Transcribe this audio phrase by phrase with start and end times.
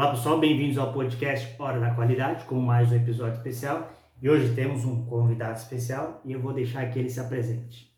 [0.00, 3.92] Olá pessoal, bem-vindos ao podcast Hora da Qualidade, com mais um episódio especial.
[4.22, 7.94] E hoje temos um convidado especial e eu vou deixar que ele se apresente.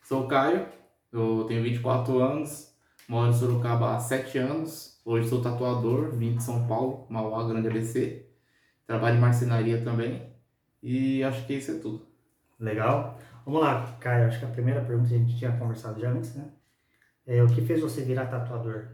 [0.00, 0.68] Sou o Caio,
[1.12, 2.72] eu tenho 24 anos,
[3.08, 5.00] moro em Sorocaba há 7 anos.
[5.04, 8.24] Hoje sou tatuador, vim de São Paulo, Mauá, Grande ABC.
[8.86, 10.22] Trabalho em marcenaria também.
[10.80, 12.06] E acho que isso é tudo.
[12.60, 13.18] Legal?
[13.44, 14.28] Vamos lá, Caio.
[14.28, 16.48] Acho que a primeira pergunta a gente tinha conversado já antes, né?
[17.26, 18.90] É, o que fez você virar tatuador?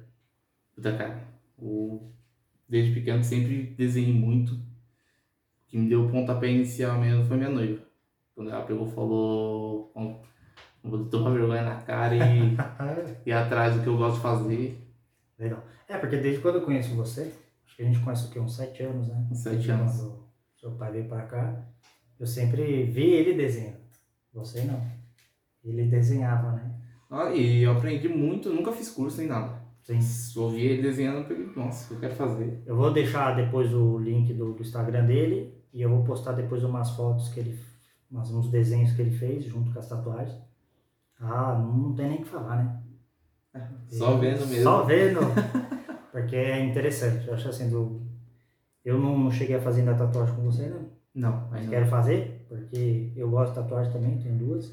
[0.75, 1.34] Puta cara,
[1.65, 2.13] o...
[2.69, 4.55] desde pequeno sempre desenhei muito.
[4.55, 4.61] O
[5.67, 7.83] que me deu o pontapé inicial mesmo foi minha noiva.
[8.35, 9.93] Quando ela pegou falou,
[10.83, 12.55] vou tomar vergonha na cara e
[13.27, 14.89] ir atrás do que eu gosto de fazer.
[15.39, 15.65] Legal.
[15.89, 17.33] É, porque desde quando eu conheço você,
[17.65, 18.39] acho que a gente conhece o quê?
[18.39, 19.27] Uns sete anos, né?
[19.31, 19.97] Uns sete anos.
[19.97, 20.25] Quando
[20.57, 21.67] seu pai veio pra cá,
[22.19, 23.79] eu sempre vi ele desenhando.
[24.33, 24.83] Você não.
[25.65, 26.75] Ele desenhava, né?
[27.11, 29.64] Ah, e eu aprendi muito, nunca fiz curso nem nada.
[29.85, 30.41] Sim.
[30.41, 32.63] Ouvi ele desenhando falei, nossa, eu quero fazer.
[32.65, 36.65] Eu vou deixar depois o link do, do Instagram dele e eu vou postar depois
[36.65, 37.59] umas fotos que ele.
[38.11, 40.39] Umas, uns desenhos que ele fez junto com as tatuagens.
[41.21, 42.83] Ah, não, não tem nem o que falar, né?
[43.89, 44.63] Só vendo mesmo.
[44.63, 45.21] Só vendo.
[46.11, 47.27] porque é interessante.
[47.27, 48.03] Eu acho assim, do,
[48.85, 50.95] eu não, não cheguei a fazer ainda tatuagem com você, não.
[51.15, 54.67] Não, Mas ainda quero fazer, porque eu gosto de tatuagem também, tenho duas.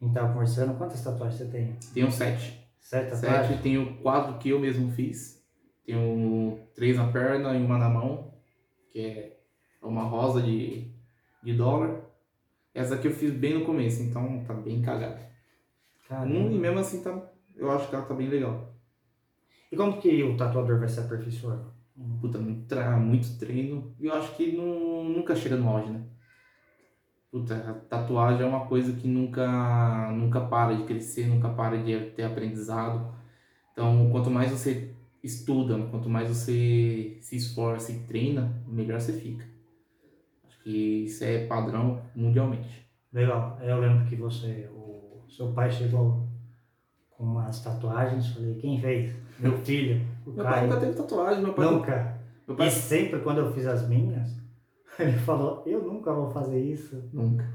[0.00, 1.76] A gente tava conversando, quantas tatuagens você tem?
[1.94, 2.59] Tenho sete.
[2.80, 3.48] Sete tatuagens?
[3.48, 5.40] Sete, tenho quatro que eu mesmo fiz.
[5.84, 8.34] Tenho três na perna e uma na mão,
[8.92, 9.36] que é
[9.82, 10.90] uma rosa de,
[11.42, 12.00] de dólar.
[12.74, 15.30] Essa aqui eu fiz bem no começo, então tá bem cagada.
[16.08, 16.34] Caramba.
[16.34, 18.74] Hum, e mesmo assim tá, eu acho que ela tá bem legal.
[19.70, 21.72] E como que o tatuador vai se aperfeiçoando?
[22.20, 23.94] Puta, muito, muito treino.
[24.00, 26.02] E eu acho que não, nunca chega no auge, né?
[27.30, 32.10] Puta, a tatuagem é uma coisa que nunca, nunca para de crescer, nunca para de
[32.10, 33.14] ter aprendizado.
[33.72, 34.92] Então, quanto mais você
[35.22, 39.44] estuda, quanto mais você se esforça e treina, melhor você fica.
[40.48, 42.88] Acho que isso é padrão mundialmente.
[43.12, 43.58] Legal.
[43.62, 46.26] Eu lembro que você, o seu pai chegou
[47.10, 49.14] com umas tatuagens, falei, quem fez?
[49.38, 51.70] Meu filho, Meu pai nunca teve tatuagem, meu pai.
[51.70, 52.20] Nunca.
[52.48, 54.39] Meu pai E sempre quando eu fiz as minhas,
[55.02, 57.02] ele falou, eu nunca vou fazer isso.
[57.12, 57.48] nunca.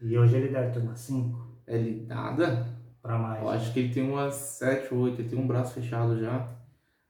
[0.00, 2.66] E hoje ele deve ter umas cinco Ele nada.
[3.00, 3.42] pra mais.
[3.42, 6.48] Eu acho que ele tem umas 7, 8, ele tem um braço fechado já.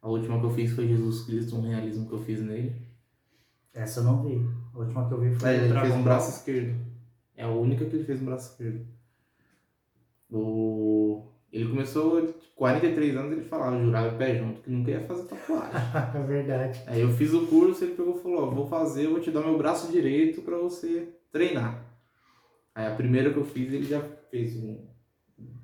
[0.00, 2.76] A última que eu fiz foi Jesus Cristo, um realismo que eu fiz nele.
[3.72, 4.46] Essa eu não vi.
[4.72, 6.78] A última que eu vi foi É, ele Dragon fez um braço esquerdo.
[7.36, 8.86] É a única que ele fez no braço esquerdo.
[10.30, 11.26] O...
[11.54, 15.70] Ele começou, de 43 anos, ele falava, jurava pé junto, que nunca ia fazer tatuagem.
[16.12, 16.82] é verdade.
[16.84, 19.40] Aí eu fiz o curso, ele pegou e falou, ó, vou fazer, vou te dar
[19.40, 21.80] meu braço direito pra você treinar.
[22.74, 24.00] Aí a primeira que eu fiz, ele já
[24.32, 24.84] fez um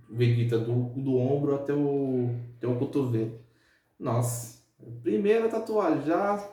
[0.09, 3.41] Vegeta do, do ombro até o, até o cotovelo.
[3.99, 4.63] Nossa,
[5.03, 6.51] primeira tatuagem, já,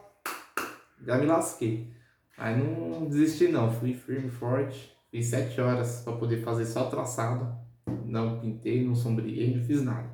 [1.05, 1.93] já me lasquei.
[2.35, 6.89] Aí não desisti não, fui firme e forte, fiz sete horas pra poder fazer só
[6.89, 7.66] traçado.
[8.05, 10.09] Não pintei, não sombreei, não fiz nada.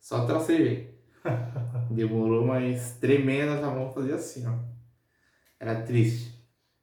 [0.00, 0.98] Só tracei.
[1.90, 4.58] Demorou, mas tremendo a mão fazia assim, ó.
[5.60, 6.32] Era triste.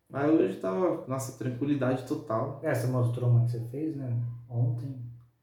[0.10, 2.60] Mas hoje tava, nossa, tranquilidade total.
[2.64, 4.18] É, você mostrou uma que você fez, né?
[4.50, 4.96] Ontem.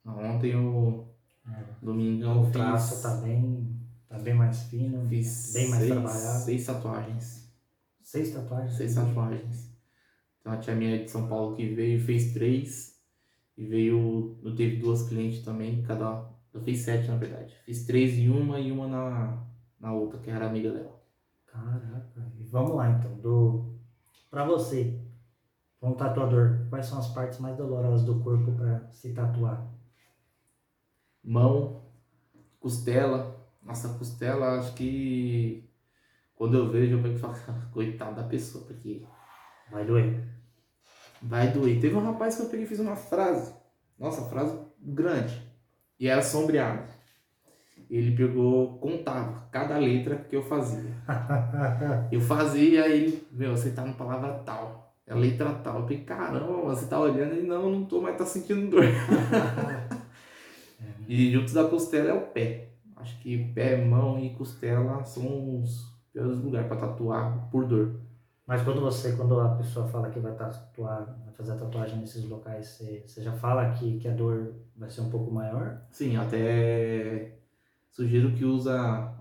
[0.04, 1.14] Ontem eu,
[1.46, 1.62] É.
[1.82, 3.76] domingão, O traço fiz, tá bem,
[4.08, 5.06] tá bem mais fino.
[5.06, 6.44] fiz bem mais seis, trabalhado.
[6.44, 7.52] seis tatuagens.
[8.02, 8.76] Seis tatuagens.
[8.76, 9.76] Seis tatuagens.
[10.42, 12.95] Tem uma tia minha de São Paulo que veio fez três.
[13.56, 16.28] E veio, eu teve duas clientes também, cada.
[16.52, 17.54] Eu fiz sete na verdade.
[17.64, 19.46] Fiz três em uma e uma na,
[19.80, 21.00] na outra, que era amiga dela.
[21.46, 22.32] Caraca.
[22.38, 23.16] E vamos lá então.
[23.18, 23.76] Do...
[24.30, 25.00] Pra você,
[25.80, 29.76] como tatuador, quais são as partes mais dolorosas do corpo pra se tatuar?
[31.26, 31.82] mão,
[32.60, 33.36] costela.
[33.62, 35.68] Nossa, costela, acho que
[36.36, 37.34] quando eu vejo, eu pego e falo,
[37.72, 39.04] coitada da pessoa, porque
[39.70, 40.35] Vai doer.
[41.26, 41.80] Vai doer.
[41.80, 43.52] Teve um rapaz que eu peguei e fiz uma frase,
[43.98, 45.42] nossa, frase grande,
[45.98, 46.86] e era sombreada.
[47.88, 50.90] Ele pegou, contava cada letra que eu fazia.
[52.10, 55.76] Eu fazia, aí ele, meu, você tá na palavra tal, é a letra tal.
[55.76, 58.84] Eu falei, caramba, você tá olhando e não, não tô mais, tá sentindo dor.
[61.08, 62.70] E junto da costela é o pé.
[62.96, 68.00] Acho que pé, mão e costela são os piores lugares para tatuar por dor.
[68.46, 72.24] Mas quando você, quando a pessoa fala que vai tatuar, vai fazer a tatuagem nesses
[72.24, 75.82] locais, você, você já fala que, que a dor vai ser um pouco maior?
[75.90, 77.38] Sim, até
[77.90, 79.12] sugiro que usa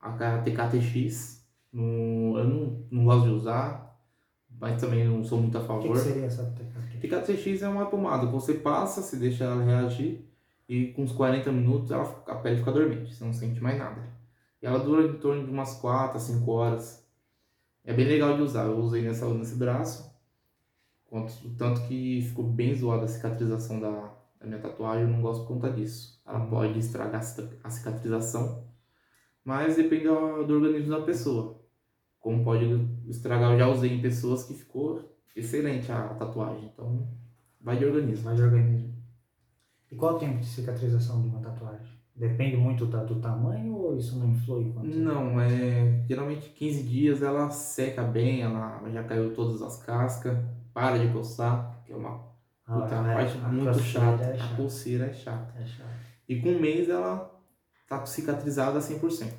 [0.00, 1.42] a TKTX.
[1.72, 3.98] No, eu não, não gosto de usar,
[4.60, 5.92] mas também não sou muito a O que, favor.
[5.92, 6.98] que seria essa TKT?
[7.08, 10.26] TKTX é uma pomada que você passa, você deixa ela reagir
[10.68, 14.02] e com uns 40 minutos ela, a pele fica dormente, você não sente mais nada.
[14.62, 17.01] E ela dura em torno de umas 4 a 5 horas.
[17.84, 18.66] É bem legal de usar.
[18.66, 20.12] Eu usei nessa, nesse braço.
[21.04, 25.04] Quanto, tanto que ficou bem zoada a cicatrização da, da minha tatuagem.
[25.04, 26.20] Eu não gosto por conta disso.
[26.26, 27.20] Ela pode estragar
[27.64, 28.66] a cicatrização.
[29.44, 31.60] Mas depende do, do organismo da pessoa.
[32.20, 32.64] Como pode
[33.08, 36.70] estragar, eu já usei em pessoas que ficou excelente a tatuagem.
[36.72, 37.08] Então,
[37.60, 38.24] vai de organismo.
[38.24, 38.94] Vai de organismo.
[39.90, 41.91] E qual o tempo de cicatrização de uma tatuagem?
[42.14, 44.72] Depende muito do, do tamanho ou isso não influi?
[44.82, 50.36] Não, é geralmente 15 dias ela seca bem, ela já caiu todas as cascas,
[50.74, 52.32] para de coçar, que é uma
[52.66, 54.24] ah, puta, é, parte muito chata.
[54.24, 54.52] É chata.
[54.52, 55.58] A pulseira é chata.
[55.58, 55.90] é chata.
[56.28, 57.30] E com um mês ela
[57.88, 59.32] tá cicatrizada 100%.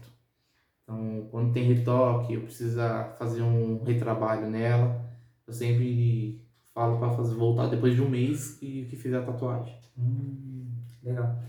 [0.84, 2.78] Então, quando tem retoque, eu preciso
[3.18, 5.04] fazer um retrabalho nela,
[5.48, 6.44] eu sempre
[6.74, 9.76] falo para fazer voltar depois de um mês que, que fizer a tatuagem.
[9.98, 10.68] Hum,
[11.02, 11.40] legal.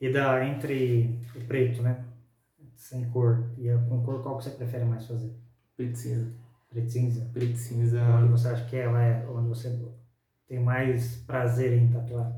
[0.00, 2.04] E da, entre o preto, né?
[2.74, 5.30] Sem cor e a com cor, qual que você prefere mais fazer?
[5.76, 6.32] Preto cinza.
[6.70, 7.30] Preto cinza?
[7.32, 8.02] Preto cinza.
[8.02, 9.78] Onde você acha que ela é, onde você
[10.48, 12.32] tem mais prazer em tatuar?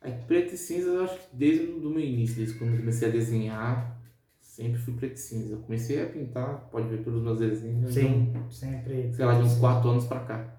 [0.00, 3.08] Aí, preto e cinza, eu acho que desde o meu início, desde quando eu comecei
[3.08, 4.00] a desenhar,
[4.40, 5.54] sempre fui preto e cinza.
[5.54, 7.92] Eu comecei a pintar, pode ver pelos meus desenhos.
[7.92, 9.12] Sim, então, sempre.
[9.12, 10.56] Sei lá, de uns 4 anos pra cá.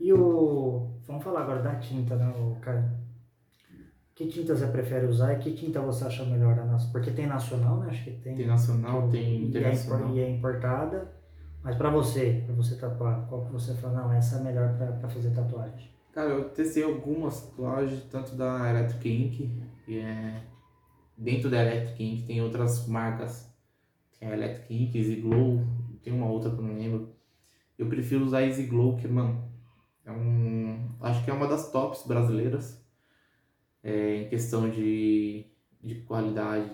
[0.00, 0.90] E o.
[1.06, 3.07] Vamos falar agora da tinta, né, Caio?
[4.18, 6.56] Que tinta você prefere usar e que tinta você acha melhor?
[6.90, 7.86] Porque tem nacional, né?
[7.88, 8.34] Acho que tem.
[8.34, 10.12] Tem nacional, tem internacional.
[10.12, 11.08] E é, importada.
[11.62, 15.08] Mas para você, para você tatuar, qual que você fala, não, essa é melhor para
[15.08, 15.88] fazer tatuagem?
[16.12, 20.42] Cara, eu testei algumas tatuagens, tanto da Electric Ink, que é...
[21.16, 23.48] Dentro da Electric Ink tem outras marcas.
[24.18, 25.62] Tem a Electric Ink, Easy Glow,
[26.02, 27.14] tem uma outra que eu não lembro.
[27.78, 29.48] Eu prefiro usar Easy Glow, que, mano,
[30.04, 30.88] é um...
[31.00, 32.77] Acho que é uma das tops brasileiras
[33.82, 35.46] é, em questão de,
[35.82, 36.70] de qualidade,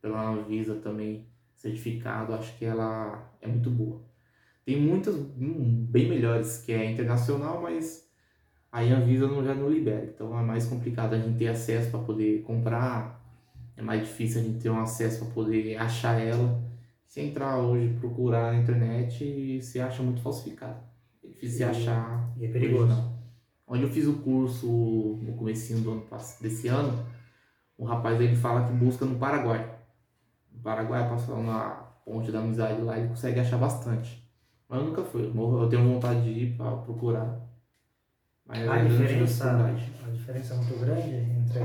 [0.00, 4.00] pela Anvisa também certificado, acho que ela é muito boa.
[4.64, 8.08] Tem muitas hum, bem melhores que é internacional, mas
[8.70, 11.90] aí a Anvisa não, já não libera, então é mais complicado a gente ter acesso
[11.90, 13.18] para poder comprar,
[13.76, 16.62] é mais difícil a gente ter um acesso para poder achar ela.
[17.06, 20.78] Se entrar hoje procurar na internet, se acha muito falsificado.
[21.24, 22.34] É difícil e, achar.
[22.36, 23.17] E é perigoso.
[23.68, 26.06] Onde eu fiz o curso no comecinho do ano
[26.40, 27.06] desse ano,
[27.76, 29.78] o rapaz ele fala que busca no Paraguai.
[30.50, 31.68] No Paraguai, passando na
[32.02, 34.26] ponte da amizade lá, ele consegue achar bastante.
[34.66, 35.22] Mas eu nunca fui.
[35.22, 37.46] Eu tenho vontade de ir para procurar.
[38.46, 41.58] Mas a diferença, a diferença é muito grande entre.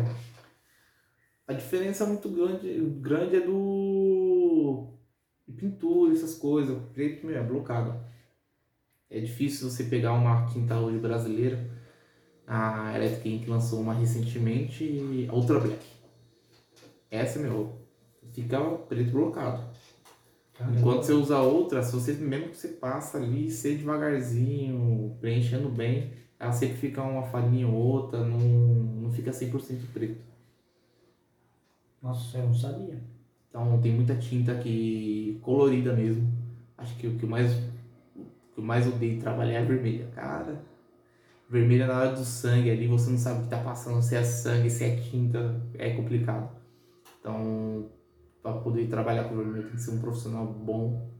[1.47, 4.89] A diferença é muito grande, grande é do
[5.55, 6.77] pintura, essas coisas.
[7.23, 7.97] Meu, é blocado.
[9.09, 11.82] É difícil você pegar uma quinta hoje brasileira
[12.47, 15.85] a Electric Ink lançou uma recentemente, a Ultra Black.
[17.09, 17.73] Essa, meu,
[18.33, 19.63] fica preto blocado.
[20.53, 20.79] Caramba.
[20.79, 26.11] Enquanto você usa outra, se você mesmo que você passa ali, ser devagarzinho, preenchendo bem,
[26.39, 30.21] ela sempre fica uma falinha ou outra, não, não fica 100% preto.
[32.01, 33.01] Nossa, eu não sabia.
[33.49, 36.27] Então tem muita tinta aqui colorida mesmo.
[36.77, 37.53] Acho que o que mais,
[38.15, 40.07] o que eu mais odeio trabalhar é vermelha.
[40.13, 40.61] Cara,
[41.53, 44.23] vermelha na hora do sangue ali, você não sabe o que tá passando, se é
[44.23, 46.49] sangue, se é tinta, é complicado.
[47.19, 47.91] Então,
[48.41, 51.11] para poder trabalhar com vermelho tem que ser um profissional bom.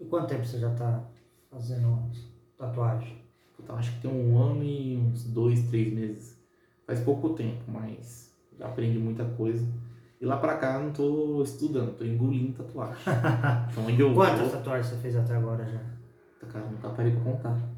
[0.00, 1.08] E quanto tempo você já tá
[1.48, 2.10] fazendo
[2.58, 3.24] tatuagem?
[3.62, 6.36] Então, acho que tem um ano e uns dois, três meses.
[6.84, 9.64] Faz pouco tempo, mas já aprendi muita coisa.
[10.20, 12.96] E lá pra cá não tô estudando, tô engolindo tatuagem.
[13.70, 14.50] então, onde eu Quantas vou...
[14.50, 16.48] tatuagens você fez até agora já?
[16.48, 17.75] Cara, nunca parei pra contar.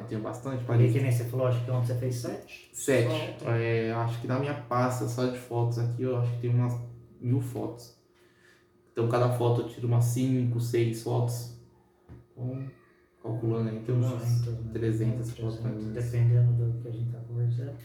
[0.00, 0.90] Eu tenho bastante parede.
[0.90, 2.70] E que nem você falou, acho que ontem você fez sete?
[2.72, 3.44] Sete.
[3.46, 6.78] É, acho que na minha pasta só de fotos aqui, eu acho que tem umas
[7.20, 7.96] mil fotos.
[8.92, 11.56] Então cada foto eu tiro umas cinco, seis fotos.
[12.32, 12.68] Então,
[13.22, 15.58] calculando aí, tem uns 300, 300 fotos.
[15.92, 17.76] Dependendo do que a gente tá conversando.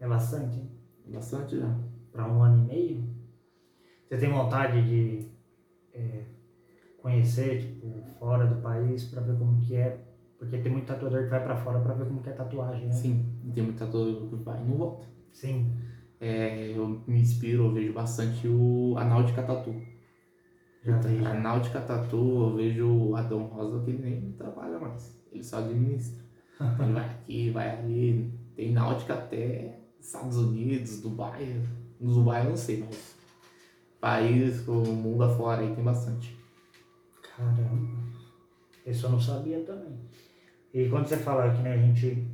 [0.00, 0.70] É bastante, hein?
[1.06, 1.78] Bastante já.
[2.12, 3.14] Para um ano e meio?
[4.08, 5.28] Você tem vontade de
[5.92, 6.24] é,
[7.00, 10.03] conhecer, tipo, fora do país, para ver como que é
[10.44, 12.92] porque tem muito tatuador que vai para fora para ver como é tatuagem, né?
[12.92, 15.06] Sim, tem muito tatuador que vai e não volta.
[15.32, 15.72] Sim.
[16.20, 19.74] É, eu me inspiro, eu vejo bastante o, a Náutica Tatu.
[20.84, 25.42] Já vi, a Náutica Tatu, eu vejo o Adão Rosa que nem trabalha mais, ele
[25.42, 26.22] só administra.
[26.80, 31.62] ele vai aqui, vai ali, tem náutica até Estados Unidos, Dubai.
[32.00, 33.16] No Dubai eu não sei, mas
[34.00, 36.36] país, o mundo afora aí tem bastante.
[37.22, 38.04] Caramba,
[38.86, 39.98] eu não sabia também.
[40.74, 42.28] E quando você fala que né, a gente.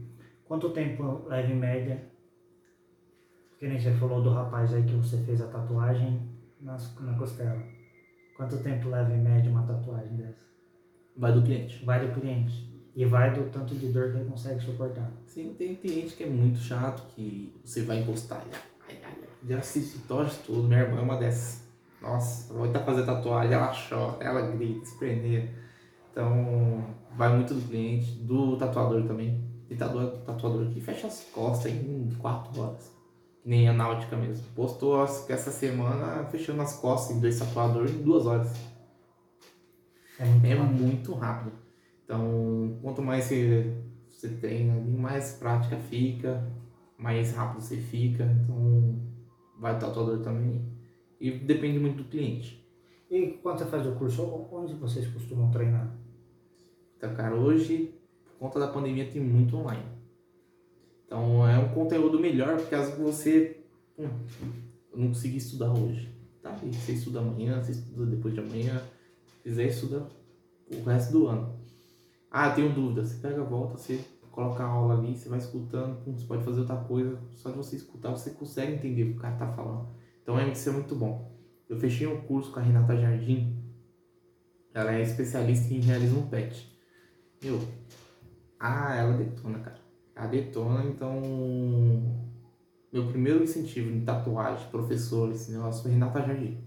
[0.47, 2.11] Quanto tempo leva em média?
[3.59, 6.29] Que nem você falou do rapaz aí que você fez a tatuagem
[6.61, 7.63] nas, na costela.
[8.37, 10.47] Quanto tempo leva em média uma tatuagem dessa?
[11.17, 11.85] Vai do cliente.
[11.85, 12.69] Vai do cliente.
[12.97, 15.13] E vai do tanto de dor que ele consegue suportar.
[15.27, 20.43] Sim, tem cliente que é muito chato, que você vai encostar e já se torce
[20.45, 20.67] tudo.
[20.67, 21.69] Minha irmã é uma dessas.
[22.01, 25.51] Nossa, vai estar fazer tatuagem, ela chora, ela grita, se prender.
[26.11, 26.85] Então,
[27.17, 29.43] vai muito do cliente, do tatuador também.
[29.69, 32.93] Tem tatuador, tatuador que fecha as costas em 4 horas.
[33.45, 34.45] Nem a náutica mesmo.
[34.55, 38.52] Postou essa semana fechando as costas em dois tatuadores em duas horas.
[40.19, 40.83] É muito É rápido.
[40.83, 41.52] muito rápido.
[42.05, 43.73] Então, quanto mais você,
[44.09, 46.52] você treina, mais prática fica,
[46.99, 48.25] mais rápido você fica.
[48.25, 49.00] Então,
[49.59, 50.69] vai do tatuador também.
[51.21, 52.60] E depende muito do cliente.
[53.11, 55.93] E quando você faz o curso, onde vocês costumam treinar?
[56.97, 57.93] Então, cara, hoje,
[58.25, 59.83] por conta da pandemia, tem muito online.
[61.05, 63.64] Então, é um conteúdo melhor, porque vezes você.
[63.99, 64.09] Hum,
[64.95, 66.09] não consegui estudar hoje.
[66.40, 68.81] Tá, e você estuda amanhã, você estuda depois de amanhã.
[69.26, 70.07] Se quiser, estuda
[70.71, 71.59] o resto do ano.
[72.31, 73.05] Ah, tenho dúvida.
[73.05, 76.45] Você pega a volta, você coloca a aula ali, você vai escutando, pum, você pode
[76.45, 77.19] fazer outra coisa.
[77.35, 79.88] Só de você escutar, você consegue entender o que o cara tá falando.
[80.23, 81.30] Então, é, isso é muito bom.
[81.71, 83.57] Eu fechei um curso com a Renata Jardim.
[84.75, 86.69] Ela é especialista em realismo pet.
[87.41, 87.61] Meu,
[88.59, 89.79] ah, ela detona, cara.
[90.17, 91.23] Ela detona, então.
[92.93, 96.59] Meu primeiro incentivo em tatuagem, professor, esse negócio foi Renata Jardim.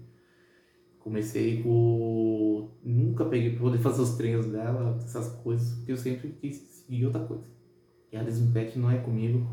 [0.98, 2.70] Comecei com.
[2.82, 7.04] Nunca peguei pra poder fazer os treinos dela, essas coisas, porque eu sempre quis seguir
[7.04, 7.44] outra coisa.
[8.10, 9.46] Realismo pet não é comigo.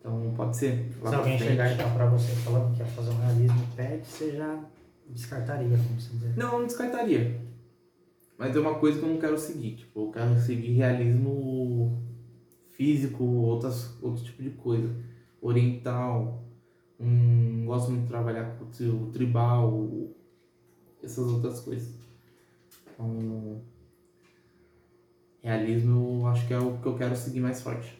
[0.00, 0.90] Então pode ser.
[1.02, 1.50] Lá Se alguém frente.
[1.50, 4.64] chegar então pra você falando que ia fazer um realismo pet, você já
[5.12, 6.36] descartaria, como você dizer.
[6.36, 7.40] Não, não descartaria.
[8.38, 9.76] Mas é uma coisa que eu não quero seguir.
[9.76, 12.02] Tipo, eu quero seguir realismo
[12.70, 14.94] físico, outras, outro tipo de coisa.
[15.40, 16.44] Oriental.
[17.00, 19.88] Hum, gosto muito de trabalhar com o tri- o tribal,
[21.02, 21.94] essas outras coisas.
[22.92, 23.62] Então,
[25.40, 27.96] realismo eu acho que é o que eu quero seguir mais forte.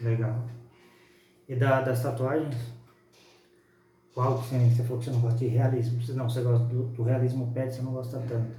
[0.00, 0.48] Legal.
[1.48, 2.56] E da, das tatuagens?
[4.18, 6.02] Qual que você, falou que você não gosta de realismo?
[6.02, 8.50] Você, não, você gosta do, do realismo pet, você não gosta tanto.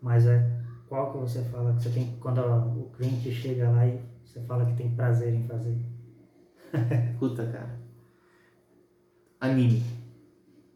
[0.00, 0.42] Mas é
[0.88, 4.64] qual que você fala que você tem quando o cliente chega lá e você fala
[4.64, 5.76] que tem prazer em fazer?
[7.20, 7.78] Puta, cara.
[9.38, 9.82] Anime.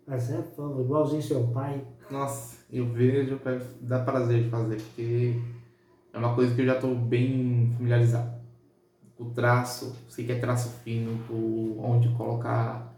[0.07, 1.83] Mas é pô, igualzinho seu pai.
[2.11, 3.41] Nossa, eu vejo,
[3.81, 5.41] dá prazer de fazer, porque
[6.13, 8.37] é uma coisa que eu já estou bem familiarizado.
[9.19, 11.19] O traço, sei que é traço fino,
[11.79, 12.96] onde colocar,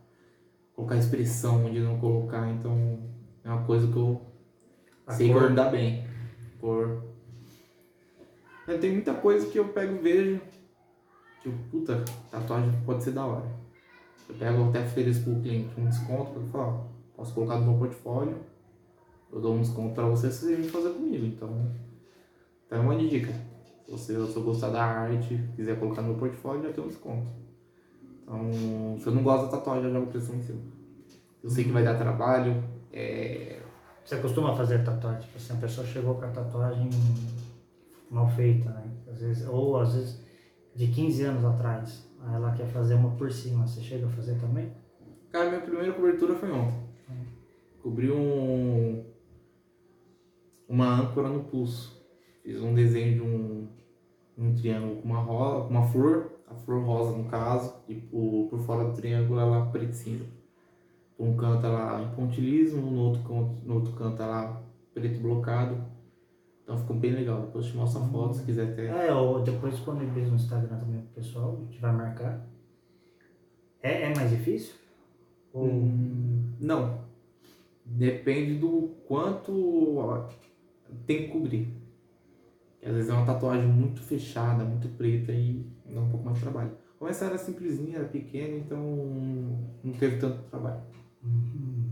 [0.79, 3.01] colocar expressão, onde não colocar, então
[3.43, 4.23] é uma coisa que eu
[5.05, 5.41] A sei cor.
[5.41, 6.07] guardar bem.
[6.61, 7.03] Cor.
[8.65, 10.41] Mas Tem muita coisa que eu pego e vejo,
[11.43, 13.51] tipo, puta, tatuagem pode ser da hora.
[14.29, 18.37] Eu pego até ofereço pro cliente um desconto, pra falar, posso colocar no meu portfólio,
[19.33, 21.27] eu dou um desconto pra você se você vir fazer comigo.
[21.27, 21.73] Então,
[22.67, 23.33] então é uma dica.
[23.85, 26.89] Se você se eu gostar da arte, quiser colocar no meu portfólio, já tem um
[26.89, 27.48] desconto.
[28.29, 30.61] Então, se eu não gosto da tatuagem, eu jogo pressão em cima.
[31.43, 33.61] Eu sei que vai dar trabalho, é,
[34.05, 35.23] Você costuma fazer tatuagem?
[35.23, 36.91] Tipo assim, a pessoa chegou com a tatuagem
[38.11, 38.91] mal feita, né?
[39.11, 40.21] Às vezes, ou às vezes
[40.75, 42.07] de 15 anos atrás.
[42.21, 43.67] Aí ela quer fazer uma por cima.
[43.67, 44.73] Você chega a fazer também?
[45.31, 46.89] Cara, minha primeira cobertura foi ontem.
[47.83, 49.05] Cobri um.
[50.69, 51.99] Uma âncora no pulso.
[52.43, 53.69] Fiz um desenho de um,
[54.37, 58.49] um triângulo com uma, rosa, com uma flor, a flor rosa no caso, e por,
[58.49, 60.25] por fora do triângulo ela preto e cinza.
[61.17, 64.63] Por um canto ela em pontilismo, no outro, canto, no outro canto ela
[64.95, 65.77] preto blocado.
[66.63, 67.43] Então ficou bem legal.
[67.43, 68.91] Depois eu te mostro a foto se quiser ter.
[68.91, 72.47] É, ou depois disponibiliza no Instagram também pro pessoal, a gente vai marcar.
[73.83, 74.75] É, é mais difícil?
[75.53, 75.67] Ou...
[75.67, 77.01] Hum, não.
[77.85, 80.29] Depende do quanto ó,
[81.07, 81.69] tem que cobrir.
[82.85, 86.43] Às vezes é uma tatuagem muito fechada, muito preta e dá um pouco mais de
[86.43, 86.73] trabalho.
[86.99, 88.81] Como essa era simplesinha, era pequena, então
[89.85, 90.83] não teve tanto trabalho.
[91.23, 91.91] Uhum.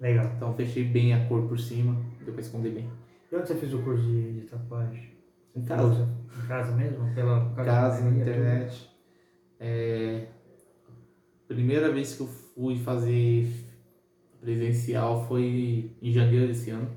[0.00, 0.32] Legal.
[0.36, 2.90] Então fechei bem a cor por cima, deu pra esconder bem.
[3.30, 5.12] E onde você fez o curso de, de tatuagem?
[5.54, 7.14] Em casa, Em casa mesmo?
[7.14, 8.90] Pela, casa, na internet.
[9.60, 10.26] É,
[11.46, 13.48] primeira vez que eu fui fazer
[14.40, 16.90] presencial foi em janeiro desse ano.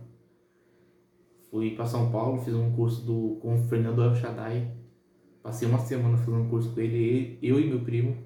[1.50, 4.77] Fui para São Paulo, fiz um curso do, com o Fernando El Shaddai.
[5.48, 8.18] Passei uma semana fazendo um curso com ele, eu e meu primo.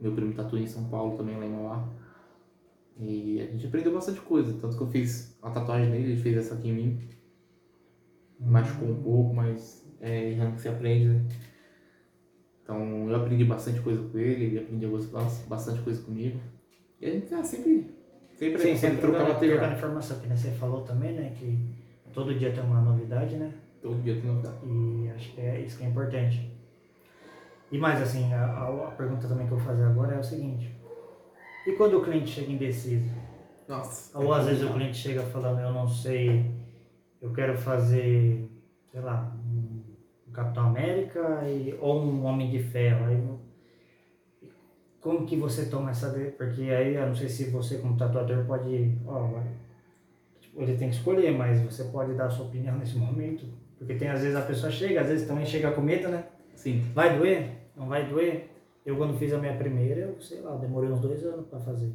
[0.00, 1.86] Meu primo tatua em São Paulo também, lá em Mauá.
[2.98, 4.56] E a gente aprendeu bastante coisa.
[4.58, 6.98] Tanto que eu fiz uma tatuagem nele, ele fez essa aqui em mim.
[8.40, 11.28] Machucou um pouco, mas é errando que se aprende, né?
[12.62, 16.40] Então eu aprendi bastante coisa com ele, ele aprendeu bas- bastante coisa comigo.
[16.98, 17.94] E a gente tá sempre,
[18.38, 19.44] sempre, Sim, sempre trocando
[19.74, 21.58] informação, que né, você falou também, né, que
[22.14, 23.52] todo dia tem uma novidade, né?
[23.82, 24.56] Todo dia tem novidade.
[24.64, 26.59] E acho que é isso que é importante.
[27.70, 30.74] E mais assim, a, a- pergunta também que eu vou fazer agora é o seguinte.
[31.66, 33.10] E quando o cliente chega indeciso?
[33.68, 34.18] Nossa.
[34.18, 36.50] Ou às vezes o cliente chega falando, eu não sei,
[37.22, 38.48] eu quero fazer,
[38.90, 43.06] sei lá, um Capitão América e, ou um Homem de Ferro.
[43.06, 43.16] Aí,
[45.00, 46.10] como que você toma essa...
[46.36, 48.98] Porque aí, eu não sei se você como tatuador pode...
[49.06, 49.28] Ó,
[50.40, 53.44] tipo, ele tem que escolher, mas você pode dar a sua opinião nesse momento.
[53.78, 56.24] Porque tem às vezes a pessoa chega, às vezes também chega com medo, né?
[56.54, 56.82] Sim.
[56.94, 57.59] Vai doer?
[57.80, 58.50] Não vai doer?
[58.84, 61.90] Eu quando fiz a minha primeira, eu sei lá, demorei uns dois anos pra fazer.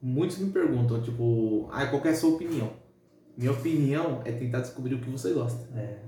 [0.00, 2.70] Muitos me perguntam, tipo, ah, qual é a sua opinião?
[3.36, 5.68] Minha opinião é tentar descobrir o que você gosta.
[5.76, 5.98] É.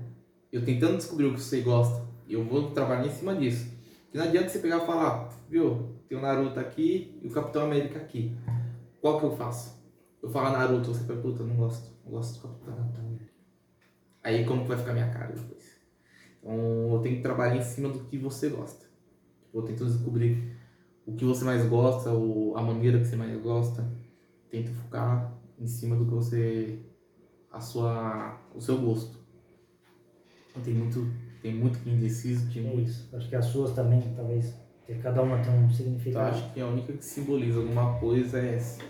[0.53, 3.69] Eu tentando descobrir o que você gosta, eu vou trabalhar em cima disso.
[4.05, 7.65] Porque não adianta você pegar e falar, viu, tem o Naruto aqui e o Capitão
[7.65, 8.33] América aqui.
[9.01, 9.83] Qual que eu faço?
[10.21, 11.91] Eu falo Naruto, você fala, puta, não gosto.
[12.05, 13.19] Não gosto do Capitão.
[14.23, 15.77] Aí como que vai ficar minha cara depois?
[16.39, 18.92] Então eu tenho que trabalhar em cima do que você gosta.
[19.53, 20.57] Eu tento descobrir
[21.05, 23.85] o que você mais gosta, ou a maneira que você mais gosta.
[24.49, 26.79] Tento focar em cima do que você.
[27.51, 28.39] a sua.
[28.55, 29.17] o seu gosto.
[30.63, 31.05] Tem muito.
[31.41, 32.87] Tem muito que indeciso, tem É muito.
[32.89, 33.15] isso.
[33.15, 34.55] Acho que as suas também, talvez,
[35.01, 36.29] cada uma tem um Então, significado.
[36.29, 38.81] acho que a única que simboliza alguma coisa é essa.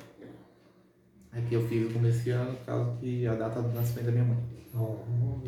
[1.33, 4.11] É que eu fiz no começo ano, por causa que a data do nascimento da
[4.11, 4.37] minha mãe.
[4.75, 4.97] Ó,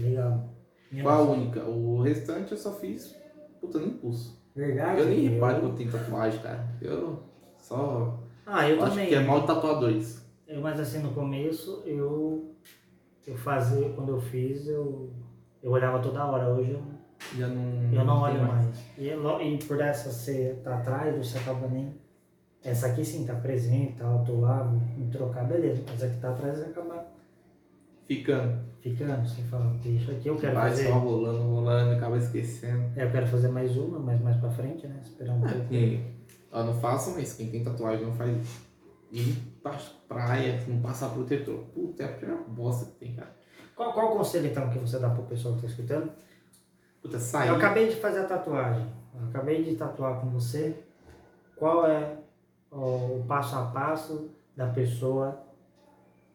[0.01, 0.49] legal.
[0.91, 1.63] Minha Qual a única?
[1.63, 3.15] O restante eu só fiz
[3.61, 4.43] puta no impulso.
[4.55, 5.01] Verdade.
[5.01, 6.65] Eu nem reparo que eu tenho tatuagem, cara.
[6.81, 7.19] Eu
[7.57, 8.19] só.
[8.45, 9.09] Ah, eu acho também.
[9.09, 10.25] que é mal de tatuadores.
[10.47, 12.55] Eu, mas assim, no começo, eu,
[13.25, 15.11] eu fazia, quando eu fiz, eu,
[15.61, 16.47] eu olhava toda hora.
[16.49, 16.83] Hoje eu,
[17.37, 17.93] Já não.
[17.93, 18.65] eu não tem olho mais.
[18.97, 21.93] E, é lo- e por essa ser tá atrás, você acaba nem...
[22.63, 25.83] Essa aqui sim, tá presente, tá, eu tô lá, vou me trocar, beleza.
[25.87, 27.05] Mas a que tá atrás acaba
[28.07, 28.59] Ficando.
[28.89, 29.27] Ficando.
[29.27, 30.87] Você fala, deixa aqui, eu quero Vai fazer...
[30.87, 32.91] só rolando, rolando, acaba esquecendo.
[32.95, 34.99] É, eu quero fazer mais uma, mas mais pra frente, né?
[35.03, 35.73] Esperar um pouco.
[35.73, 36.03] E,
[36.51, 37.37] ó, não façam isso.
[37.37, 38.65] Quem tem tatuagem não faz isso.
[39.11, 41.59] Ir pra praia, não passar protetor.
[41.73, 43.35] Puta, é a pior bosta que tem, cara.
[43.75, 46.11] Qual, qual o conselho então que você dá pro pessoal que tá escutando?
[47.01, 47.49] Puta, sair.
[47.49, 48.85] Eu acabei de fazer a tatuagem.
[49.13, 50.83] Eu acabei de tatuar com você.
[51.55, 52.17] Qual é
[52.71, 55.41] o passo a passo da pessoa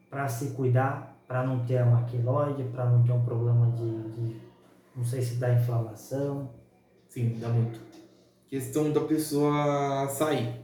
[0.09, 4.41] para se cuidar, para não ter uma maquiloide, para não ter um problema de, de-
[4.93, 6.51] não sei se dá inflamação.
[7.07, 7.79] Sim, dá muito.
[8.49, 10.59] Questão da pessoa sair.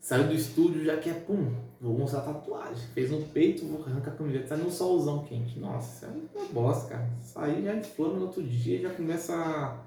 [0.00, 2.88] Saiu do estúdio, já quer, pum, vou mostrar tatuagem.
[2.92, 5.60] Fez no peito, vou arrancar a camiseta, sai no solzão quente.
[5.60, 7.08] Nossa, isso é uma bosta, cara.
[7.20, 9.86] Sair já inflama no outro dia, já começa a.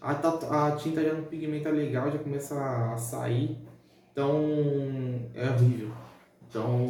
[0.00, 2.54] A, a tinta já não pigmenta legal, já começa
[2.92, 3.58] a sair.
[4.12, 4.38] Então,
[5.34, 5.90] é horrível.
[6.48, 6.88] Então,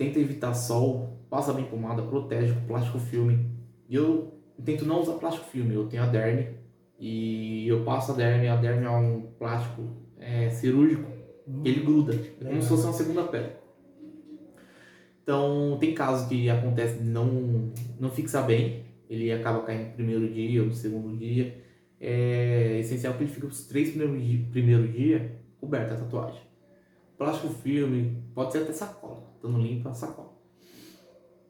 [0.00, 3.46] tenta evitar sol, passa bem pomada, protege com plástico filme.
[3.86, 4.32] E eu
[4.64, 6.48] tento não usar plástico filme, eu tenho a derme
[6.98, 9.82] e eu passo a derme, a derme é um plástico
[10.18, 13.50] é, cirúrgico, Hum, ele gruda, é como se fosse uma segunda pele.
[15.22, 20.32] Então tem casos que acontece de não, não fixar bem, ele acaba caindo no primeiro
[20.32, 21.60] dia ou no segundo dia.
[22.00, 26.40] É essencial que ele fique os três primeiros dias primeiro dia coberto a tatuagem.
[27.18, 30.30] Plástico filme, pode ser até sacola, estando limpa, sacola.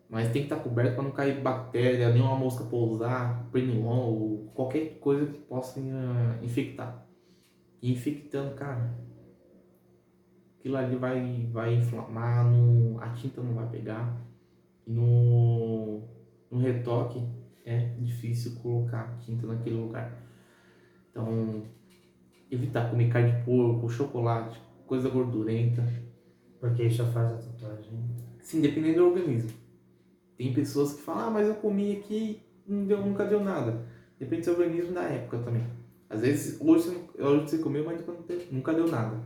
[0.09, 4.98] Mas tem que estar coberto para não cair bactéria, nenhuma mosca pousar, pernilongo, ou qualquer
[4.98, 7.07] coisa que possa eh, infectar.
[7.81, 8.92] E infectando, cara,
[10.59, 12.46] aquilo ali vai, vai inflamar,
[13.00, 14.20] a tinta não vai pegar.
[14.87, 16.03] No,
[16.50, 17.24] no retoque
[17.64, 20.12] é difícil colocar tinta naquele lugar.
[21.11, 21.62] Então,
[22.50, 26.10] evitar comer carne de porco, chocolate, coisa gordurenta.
[26.61, 27.92] Porque isso já faz a tatuagem.
[28.40, 29.51] Sim, dependendo do organismo.
[30.37, 33.83] Tem pessoas que falam, ah, mas eu comi aqui e não deu, nunca deu nada.
[34.18, 35.66] Depende do seu organismo da época também.
[36.09, 39.16] Às vezes, hoje você, hoje você comeu, mas nunca, deu- nunca deu nada.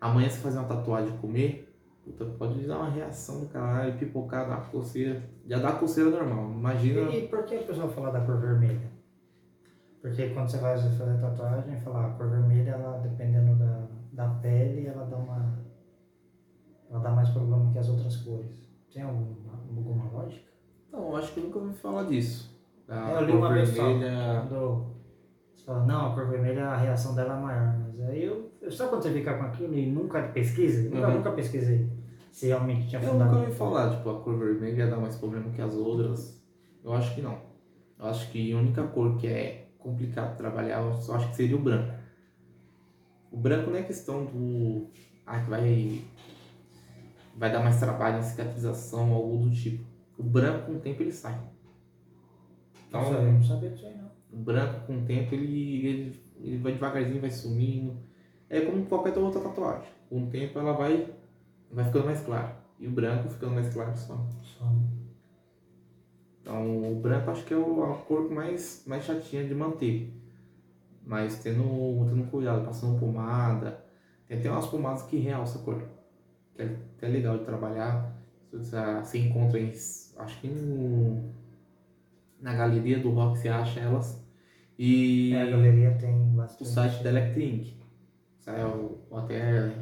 [0.00, 1.72] Amanhã você fazer uma tatuagem e comer,
[2.04, 5.22] puta, pode dar uma reação do caralho, pipocar, dar uma coceira.
[5.46, 6.50] Já dá coceira normal.
[6.50, 7.10] Imagina.
[7.10, 8.90] E, e por que a pessoa fala da cor vermelha?
[10.00, 14.86] Porque quando você vai fazer tatuagem, fala, a cor vermelha, ela, dependendo da, da pele,
[14.86, 15.61] ela dá uma.
[16.92, 18.68] Ela dá mais problema que as outras cores.
[18.92, 20.52] Tem alguma, alguma lógica?
[20.92, 22.52] Não, eu acho que eu nunca ouvi falar disso.
[22.86, 23.86] A eu li cor uma vez só.
[23.86, 24.46] vermelha.
[24.46, 24.86] Quando
[25.54, 27.78] você fala, não, a cor vermelha, a reação dela é maior.
[27.78, 28.52] Mas aí eu.
[28.60, 31.14] eu só quando você fica com aquilo e nunca pesquisa, nunca, Uhum.
[31.16, 31.88] nunca pesquisei
[32.30, 33.44] se realmente tinha Eu nunca fundamento.
[33.46, 36.42] ouvi falar, tipo, a cor vermelha dá mais problema que as outras.
[36.84, 37.38] Eu acho que não.
[37.98, 41.56] Eu acho que a única cor que é complicado trabalhar, eu só acho que seria
[41.56, 41.94] o branco.
[43.30, 44.90] O branco não é questão do.
[45.26, 46.02] Ah, que vai.
[47.42, 49.84] Vai dar mais trabalho na cicatrização ou algo do tipo.
[50.16, 51.36] O branco com o tempo ele sai.
[52.86, 54.12] Então, não sabia disso aí não.
[54.32, 57.96] o branco com o tempo ele, ele, ele vai devagarzinho, vai sumindo.
[58.48, 59.88] É como qualquer outra tatuagem.
[60.08, 61.12] Com o tempo ela vai,
[61.68, 62.56] vai ficando mais clara.
[62.78, 64.24] E o branco ficando mais claro só.
[64.44, 64.72] Só.
[66.40, 70.16] Então o branco acho que é a cor mais, mais chatinha de manter.
[71.04, 71.64] Mas tendo,
[72.08, 73.84] tendo cuidado, passando pomada.
[74.28, 76.01] Tem até umas pomadas que realçam a cor.
[76.54, 78.12] Que é até legal de trabalhar.
[78.52, 79.70] Você encontra em.
[80.16, 81.32] Acho que no,
[82.40, 84.22] na galeria do rock você acha elas.
[84.78, 86.70] E É, a galeria tem o bastante.
[86.70, 87.76] site da Electrink.
[88.46, 89.72] Eu até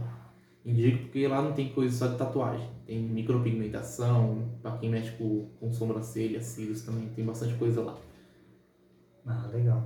[0.64, 2.68] indico porque lá não tem coisa só de tatuagem.
[2.86, 7.98] Tem micropigmentação, pra quem mexe com, com sobrancelha, cílios também, tem bastante coisa lá.
[9.26, 9.82] Ah, legal.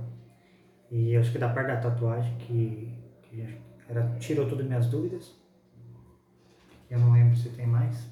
[0.91, 2.91] E acho que da parte da tatuagem que,
[3.23, 3.41] que
[3.87, 5.33] era, tirou todas as minhas dúvidas.
[6.95, 8.09] Eu não lembro se tem mais.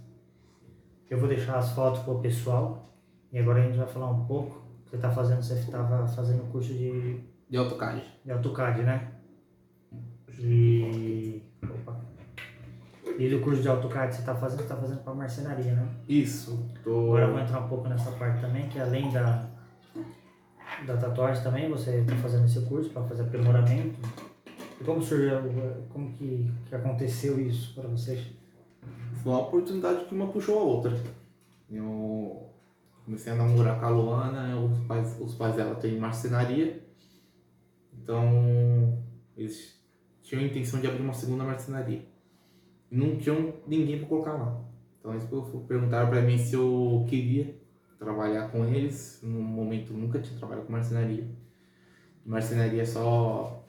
[1.10, 2.84] Eu vou deixar as fotos pro pessoal.
[3.32, 4.62] E agora a gente vai falar um pouco.
[4.86, 8.04] Você tá fazendo, você estava fazendo curso de, De AutoCAD.
[8.26, 9.12] de AutoCAD, né?
[10.38, 11.42] E.
[11.64, 11.98] Opa.
[13.18, 15.88] E do curso de AutoCAD você tá fazendo, você tá fazendo para marcenaria, né?
[16.10, 16.70] Isso.
[16.84, 17.16] Tô...
[17.16, 19.50] Agora eu vou entrar um pouco nessa parte também, que além da,
[20.86, 23.98] da tatuagem também, você está fazendo esse curso para fazer aprimoramento.
[24.82, 25.38] E como surgiu,
[25.90, 28.43] como que, que aconteceu isso para vocês?
[29.24, 31.02] Foi uma oportunidade que uma puxou a outra.
[31.72, 32.50] Eu
[33.06, 36.84] comecei a namorar com a Luana, os pais, os pais dela têm marcenaria.
[37.94, 39.02] Então,
[39.38, 39.82] eles
[40.22, 42.02] tinham a intenção de abrir uma segunda marcenaria.
[42.92, 44.62] Não tinham ninguém para colocar lá.
[45.00, 45.24] Então, eles
[45.68, 47.56] perguntaram para mim se eu queria
[47.98, 49.22] trabalhar com eles.
[49.24, 51.26] No momento, nunca tinha trabalhado com marcenaria.
[52.26, 53.64] Marcenaria só.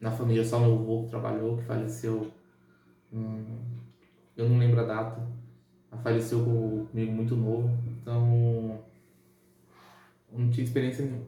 [0.00, 2.30] Na família, só meu avô trabalhou, que faleceu.
[3.12, 3.81] Hum,
[4.36, 5.20] eu não lembro a data.
[5.90, 7.68] Ela faleceu com- comigo muito novo,
[8.00, 8.80] então
[10.32, 11.26] não tinha experiência nenhuma.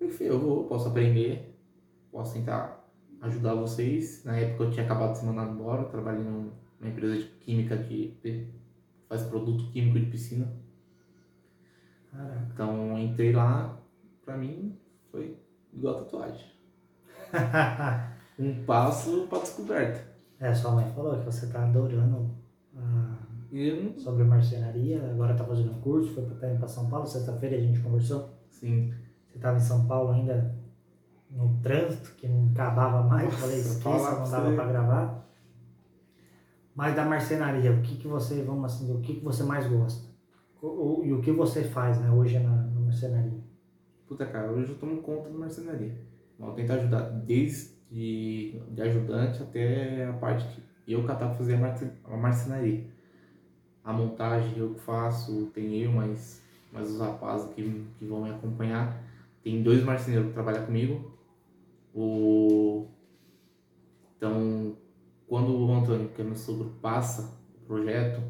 [0.00, 1.54] Enfim, eu vou, posso aprender,
[2.10, 2.82] posso tentar
[3.20, 4.24] ajudar vocês.
[4.24, 7.24] Na época eu tinha acabado de ser mandado embora, eu trabalhei num- numa empresa de
[7.40, 8.14] química de
[9.08, 10.50] faz produto químico de piscina.
[12.10, 12.48] Caraca.
[12.54, 13.78] Então entrei lá,
[14.24, 14.78] pra mim
[15.10, 15.36] foi
[15.72, 16.46] igual tatuagem.
[18.38, 20.09] Um passo pra descoberta.
[20.40, 22.30] É, sua mãe falou que você está adorando
[22.76, 23.18] ah,
[23.52, 27.60] eu sobre marcenaria, agora está fazendo um curso, foi para para São Paulo, sexta-feira a
[27.60, 28.30] gente conversou.
[28.50, 28.92] Sim.
[29.28, 30.58] Você estava em São Paulo ainda
[31.30, 35.30] no trânsito, que não acabava mais, eu falei, Nossa, esqueça, não pra dava para gravar.
[36.74, 40.08] Mas da marcenaria, o que, que você, vamos assim, o que, que você mais gosta?
[40.62, 43.40] O- o- e o que você faz né, hoje na, na marcenaria?
[44.06, 45.96] Puta cara, hoje eu tomo conta da marcenaria.
[46.38, 50.46] Vou tentar ajudar desde de ajudante até a parte
[50.84, 52.84] que eu catar pra fazer a, marce- a marcenaria.
[53.82, 59.02] A montagem eu faço, tem eu, mas, mas os rapazes que, que vão me acompanhar.
[59.42, 61.18] Tem dois marceneiros que trabalham comigo.
[61.94, 62.86] O...
[64.16, 64.76] Então,
[65.26, 68.20] quando o Antônio, que é meu sogro, passa o projeto,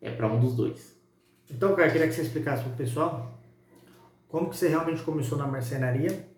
[0.00, 0.96] é para um dos dois.
[1.50, 3.38] Então, cara, eu queria que você explicasse pro pessoal
[4.28, 6.28] como que você realmente começou na marcenaria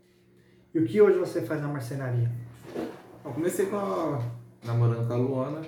[0.72, 2.43] e o que hoje você faz na marcenaria.
[3.24, 4.20] Eu comecei com a...
[4.64, 5.62] namorando com a Luana.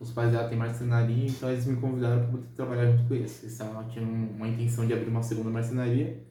[0.00, 3.42] Os pais dela têm marcenaria, então eles me convidaram para poder trabalhar junto com eles.
[3.42, 3.58] Eles
[3.92, 6.22] tinham uma intenção de abrir uma segunda marcenaria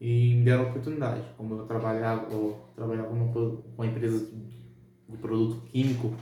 [0.00, 1.22] e me deram a oportunidade.
[1.36, 4.26] Como eu trabalhava, eu trabalhava numa, com uma empresa
[5.08, 6.14] de produto químico,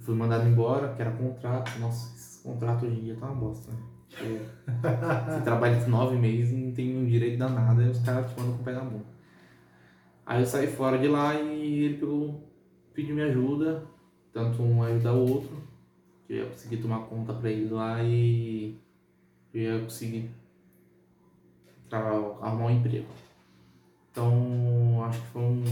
[0.00, 1.78] fui mandado embora, que era contrato.
[1.78, 3.78] Nossa, esses contratos hoje em dia tá uma bosta, né?
[4.08, 4.40] Porque
[5.32, 8.56] Você trabalha nove meses e não tem um direito danado, aí os caras te mandam
[8.56, 9.17] com o pé na mão.
[10.28, 12.46] Aí eu saí fora de lá e ele pegou,
[12.92, 13.82] pediu minha ajuda,
[14.30, 15.56] tanto um ajudar o outro,
[16.26, 18.76] que eu ia conseguir tomar conta pra ele lá e
[19.54, 20.30] eu ia conseguir
[21.90, 23.06] arrumar um emprego.
[24.10, 25.64] Então acho que foi um.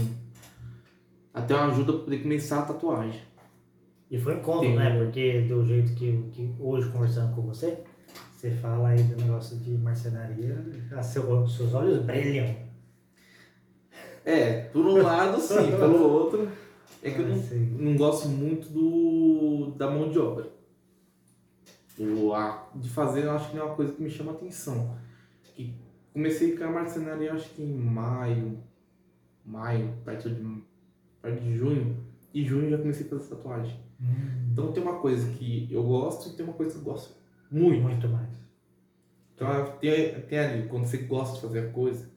[1.31, 3.21] Até uma ajuda pra poder começar a tatuagem.
[4.09, 4.75] E foi um encontro, Tem.
[4.75, 4.97] né?
[4.97, 7.83] Porque do jeito que, que hoje conversando com você,
[8.31, 10.65] você fala aí do negócio de marcenaria,
[11.03, 12.66] seus olhos brilham.
[14.29, 16.49] É, por um lado sim, pelo outro.
[17.01, 17.77] É que eu não, Sim.
[17.79, 20.51] não gosto muito do, da mão de obra.
[21.97, 24.97] O, a, de fazer, eu acho que não é uma coisa que me chama atenção.
[25.55, 25.73] Que
[26.11, 28.61] comecei com a marcenaria, acho que em maio,
[29.45, 30.63] maio, perto de,
[31.21, 31.97] perto de junho.
[32.33, 33.79] E junho já comecei a fazer tatuagem.
[34.01, 37.15] Hum, Então tem uma coisa que eu gosto e tem uma coisa que eu gosto
[37.49, 37.81] muito.
[37.81, 38.29] muito mais.
[39.33, 42.09] Então tem, tem ali, quando você gosta de fazer a coisa,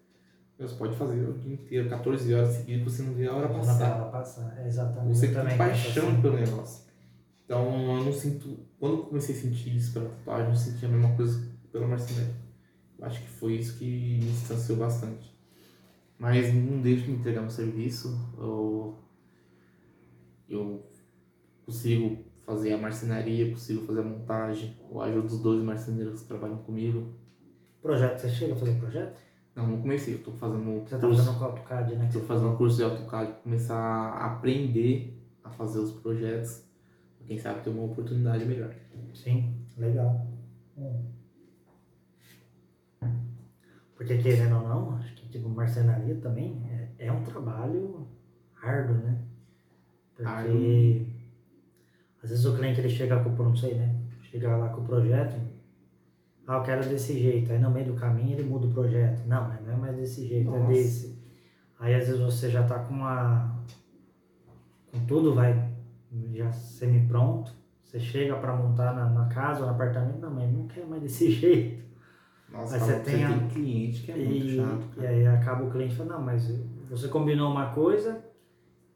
[0.69, 4.11] você pode fazer o dia inteiro, 14 horas seguidas, você não vê a hora passar.
[4.11, 5.17] passar, é exatamente.
[5.17, 6.21] Você tem paixão assim.
[6.21, 6.85] pelo negócio.
[7.45, 8.59] Então eu não sinto.
[8.79, 12.35] Quando eu comecei a sentir isso pela tatuagem, eu senti a mesma coisa pela marcenaria.
[12.99, 15.35] Eu acho que foi isso que me distanciou bastante.
[16.19, 18.15] Mas não deixo de entregar meu serviço.
[18.37, 18.99] Eu,
[20.49, 20.87] eu
[21.65, 24.77] consigo fazer a marcenaria, consigo fazer a montagem.
[24.91, 27.15] Eu ajudo os dois marceneiros que trabalham comigo.
[27.81, 29.30] Projeto, você chega a fazer projeto?
[29.55, 32.07] Não, não comecei, eu tô fazendo Você tá fazendo com AutoCAD, né?
[32.07, 36.65] Estou fazendo um curso de AutoCAD para começar a aprender a fazer os projetos.
[37.27, 38.75] Quem sabe ter uma oportunidade melhor.
[39.15, 40.27] Sim, legal.
[40.77, 41.11] Hum.
[44.01, 48.09] Porque querendo ou não, acho que tipo, marcenaria também é, é um trabalho
[48.63, 49.19] árduo, né?
[50.15, 51.07] Porque Árduo.
[52.23, 53.95] às vezes o cliente ele chega com, não sei, né?
[54.23, 55.37] Chega lá com o projeto,
[56.51, 57.53] ah, eu quero desse jeito.
[57.53, 59.27] Aí no meio do caminho ele muda o projeto.
[59.27, 59.59] Não, né?
[59.65, 60.73] não é mais desse jeito, é Nossa.
[60.73, 61.19] desse.
[61.79, 63.57] Aí às vezes você já tá com uma.
[64.91, 65.71] com tudo vai
[66.35, 67.53] já semi-pronto.
[67.85, 71.03] Você chega para montar na, na casa ou no apartamento, não, mas não quer mais
[71.03, 71.85] desse jeito.
[72.49, 75.09] Nossa, Aí você tem a- tem cliente que é muito E, chato, e cara.
[75.09, 76.49] aí acaba o cliente falando, não, mas
[76.89, 78.25] você combinou uma coisa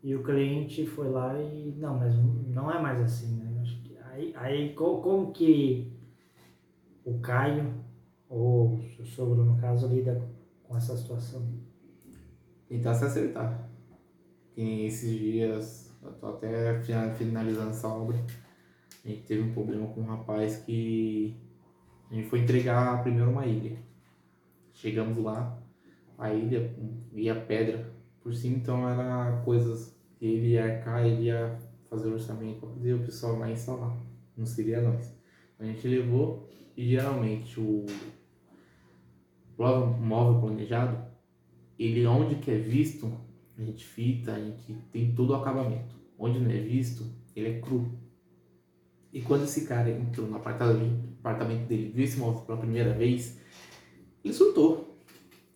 [0.02, 1.72] e o cliente foi lá e.
[1.78, 2.14] Não, mas
[2.48, 3.44] não é mais assim, né?
[4.12, 5.93] Aí, aí co- como que
[7.04, 7.74] o Caio,
[8.28, 10.28] ou o sogro no caso, lida
[10.62, 11.46] com essa situação?
[12.68, 13.68] Tentar se acertar.
[14.54, 18.16] Tem esses dias, eu tô até fina- finalizando essa obra.
[19.04, 21.36] A gente teve um problema com um rapaz que
[22.10, 23.76] a gente foi entregar primeiro uma ilha.
[24.72, 25.58] Chegamos lá,
[26.18, 26.74] a ilha
[27.12, 31.58] ia pedra por cima, então era coisas que ele ia arcar, ele ia
[31.90, 33.96] fazer o orçamento para poder o pessoal lá instalar.
[34.36, 35.14] Não seria nós.
[35.58, 37.87] A gente levou e geralmente o
[39.58, 40.98] móvel- planejado,
[41.78, 43.10] ele onde que é visto,
[43.56, 45.94] a gente fita, a gente tem todo o acabamento.
[46.18, 47.88] Onde não é visto, ele é cru.
[49.12, 53.38] E quando esse cara entrou no apartamento, dele, viu esse móvel pela primeira vez,
[54.24, 54.98] ele surtou.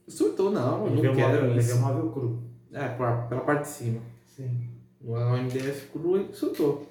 [0.06, 1.80] Surtou, não, Ele não vê o móvel, quero ele o isso.
[1.80, 2.42] móvel cru.
[2.72, 4.00] É, pela, parte de cima.
[4.26, 4.68] Sim.
[5.00, 6.87] No MDF cru, ele soltou.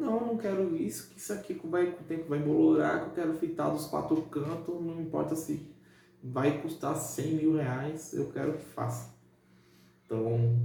[0.00, 3.06] Não, eu não quero isso, que isso aqui vai, com o tempo vai embolorar, que
[3.06, 5.70] eu quero fitar dos quatro cantos, não importa se
[6.22, 9.14] vai custar 100 mil reais, eu quero que faça.
[10.06, 10.58] Então,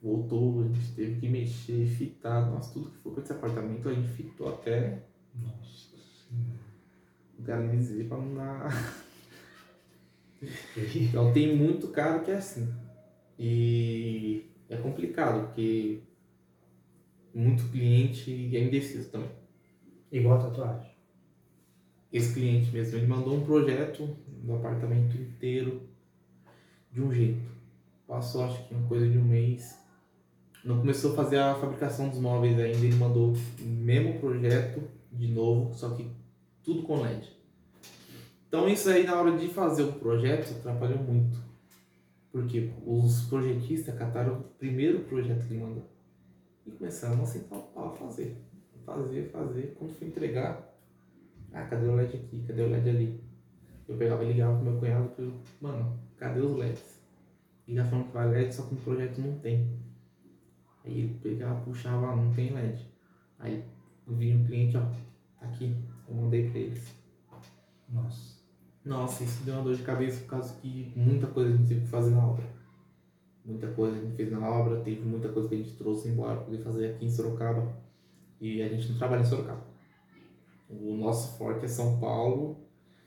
[0.00, 3.92] voltou, a gente teve que mexer, fitar, nossa, tudo que for pra esse apartamento, a
[3.92, 5.02] gente fitou até
[5.34, 5.90] Nossa
[7.40, 8.70] organizar pra não dar...
[8.70, 9.10] Senhora.
[10.94, 12.66] Então tem muito cara que é assim.
[13.38, 16.00] E é complicado, porque
[17.34, 19.30] muito cliente é indeciso também.
[20.10, 20.90] Igual a tatuagem.
[22.12, 25.82] Esse cliente mesmo, ele mandou um projeto do apartamento inteiro
[26.90, 27.48] de um jeito.
[28.06, 29.78] Passou acho que uma coisa de um mês.
[30.64, 35.28] Não começou a fazer a fabricação dos móveis ainda, ele mandou o mesmo projeto de
[35.28, 36.10] novo, só que
[36.62, 37.30] tudo com LED.
[38.48, 41.38] Então isso aí na hora de fazer o projeto atrapalhou muito.
[42.32, 45.88] Porque os projetistas cataram o primeiro projeto que ele mandou.
[46.66, 48.36] E começaram a sentar o pau a fazer.
[48.84, 49.74] Fazer, fazer.
[49.78, 50.70] Quando foi entregar,
[51.52, 52.44] ah, cadê o LED aqui?
[52.46, 53.24] Cadê o LED ali?
[53.88, 57.00] Eu pegava e ligava pro meu cunhado e mano, cadê os LEDs?
[57.66, 59.80] Ele já falando que vai LED, só que no projeto não tem.
[60.84, 62.86] Aí ele pegava, puxava, ah, não tem LED.
[63.40, 63.64] Aí
[64.06, 64.82] vinha o cliente, ó,
[65.40, 65.76] tá aqui,
[66.08, 66.94] eu mandei pra eles.
[67.88, 68.40] Nossa.
[68.84, 71.80] Nossa, isso deu uma dor de cabeça por causa que muita coisa a gente teve
[71.80, 72.44] que fazer na obra.
[73.50, 76.36] Muita coisa a gente fez na obra, teve muita coisa que a gente trouxe embora
[76.36, 77.76] para poder fazer aqui em Sorocaba.
[78.40, 79.64] E a gente não trabalha em Sorocaba.
[80.68, 82.56] O nosso forte é São Paulo.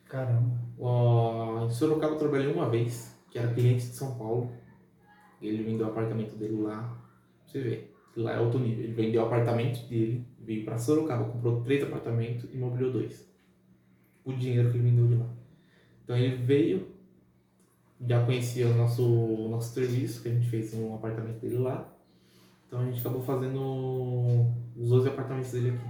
[0.06, 0.60] Caramba.
[0.78, 4.52] Ó, em Sorocaba eu trabalhei uma vez, que era cliente de São Paulo.
[5.42, 7.02] Ele vendeu o apartamento dele lá.
[7.46, 8.84] Você que lá é outro nível.
[8.84, 13.28] Ele vendeu o apartamento dele, veio para Sorocaba, comprou três apartamentos e mobiliou dois.
[14.24, 15.30] O dinheiro que ele vendeu de lá.
[16.04, 16.88] Então ele veio,
[18.08, 21.88] já conhecia o nosso, o nosso serviço, que a gente fez no apartamento dele lá.
[22.68, 23.60] Então a gente acabou fazendo
[24.76, 25.88] os 12 apartamentos dele aqui.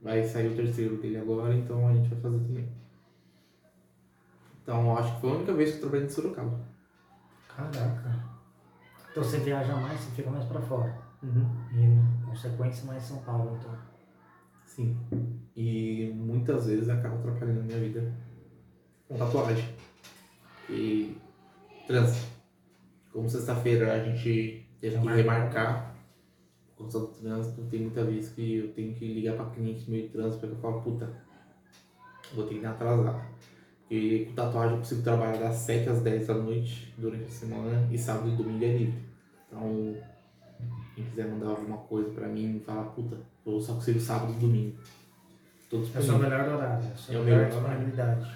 [0.00, 2.68] Vai sair o terceiro dele agora, então a gente vai fazer também.
[4.62, 6.60] Então acho que foi a única vez que eu trabalhei em Sorocaba.
[7.48, 8.24] Caraca.
[9.10, 10.96] Então você viaja mais, você fica mais pra fora.
[11.22, 11.46] Uhum.
[11.72, 13.76] E, em consequência, mais São Paulo, então.
[14.64, 14.96] Sim.
[15.54, 18.12] E muitas vezes acaba atrapalhando a minha vida
[19.06, 19.68] com tatuagem.
[20.70, 21.20] E
[21.86, 22.26] trânsito.
[23.12, 25.16] Como sexta-feira a gente teve que Remarcar.
[25.16, 25.94] remarcar
[26.76, 29.90] por conta do trânsito, tem muita vez que eu tenho que ligar pra cliente no
[29.92, 31.10] meio de trânsito porque eu falo, puta,
[32.34, 33.30] vou ter que ir atrasar.
[33.82, 37.88] Porque com tatuagem eu consigo trabalhar das 7 às 10 da noite durante a semana
[37.92, 39.02] e sábado e domingo é livre.
[39.46, 39.96] Então,
[40.94, 44.76] Quem quiser mandar alguma coisa pra mim, falar, puta, eu só consigo sábado e domingo.
[45.68, 48.30] Todos É o seu melhor horário, é a sua É o melhor disponibilidade.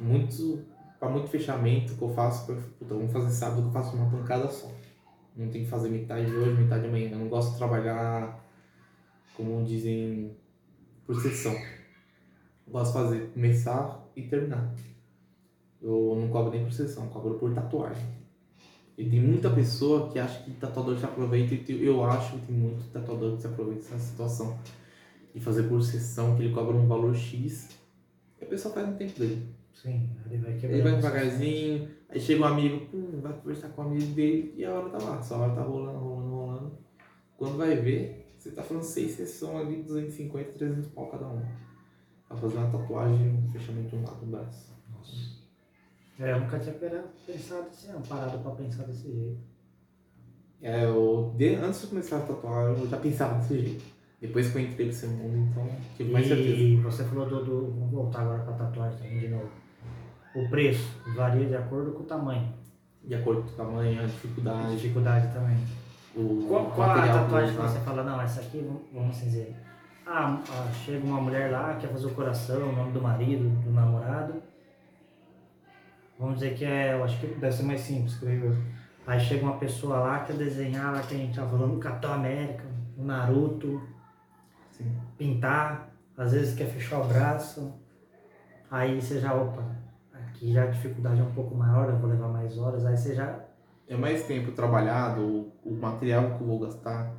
[0.00, 0.64] muito
[1.02, 4.48] para muito fechamento que eu faço, puta, vamos fazer sábado que eu faço uma pancada
[4.48, 4.70] só.
[5.36, 7.10] Não tem que fazer metade de hoje, metade de amanhã.
[7.10, 8.40] Eu não gosto de trabalhar,
[9.36, 10.36] como dizem,
[11.04, 11.54] por sessão.
[11.54, 14.72] Eu gosto de fazer, começar e terminar.
[15.82, 18.06] Eu não cobro nem por sessão, cobro por tatuagem.
[18.96, 22.54] E tem muita pessoa que acha que tatuador se aproveita, e eu acho que tem
[22.54, 24.56] muito tatuador que se aproveita dessa situação.
[25.34, 27.70] De fazer por sessão, que ele cobra um valor X,
[28.40, 29.61] e a pessoa faz no tempo dele.
[29.82, 30.76] Sim, ele vai quebrar.
[30.76, 32.86] Ele vai devagarzinho, aí chega um amigo,
[33.20, 35.20] vai conversar com o amigo dele e a hora tá lá.
[35.20, 36.78] Só a hora tá rolando, rolando, rolando.
[37.36, 41.42] Quando vai ver, você tá falando seis sessões ali, 250, 300 pau cada um.
[42.28, 44.72] Pra fazer uma tatuagem, um fechamento um lado do braço.
[44.88, 45.42] Nossa.
[46.20, 46.74] É, eu nunca tinha
[47.26, 49.40] pensado assim, não, parado pra pensar desse jeito.
[50.62, 53.84] É, eu, de, antes de começar a tatuar, eu já pensava desse jeito.
[54.20, 56.56] Depois que eu entrei pra esse mundo, então tive mais certeza.
[56.56, 57.72] E você falou do, do.
[57.72, 59.50] Vamos voltar agora pra tatuagem também de novo.
[60.34, 62.52] O preço varia de acordo com o tamanho.
[63.04, 65.58] De acordo com o tamanho, a A dificuldade, dificuldade também.
[66.16, 69.56] o Qual, qual a tatuagem que você fala, não, essa aqui, vamos- vamos dizer.
[70.06, 73.70] Ah, ah, chega uma mulher lá, quer fazer o coração, o nome do marido, do
[73.70, 74.42] namorado.
[76.18, 78.56] Vamos dizer que é, eu acho que deve ser mais simples, creio eu.
[79.06, 82.64] Aí chega uma pessoa lá, quer desenhar lá que a gente tá falando, Capitão América,
[82.96, 83.82] o Naruto,
[84.70, 84.96] Sim.
[85.18, 87.74] pintar, às vezes quer fechar o braço.
[88.70, 89.64] Aí você já, opa,
[90.42, 93.14] aqui já a dificuldade é um pouco maior, eu vou levar mais horas, aí você
[93.14, 93.38] já.
[93.88, 97.14] é mais tempo trabalhado, o, material que eu vou gastar,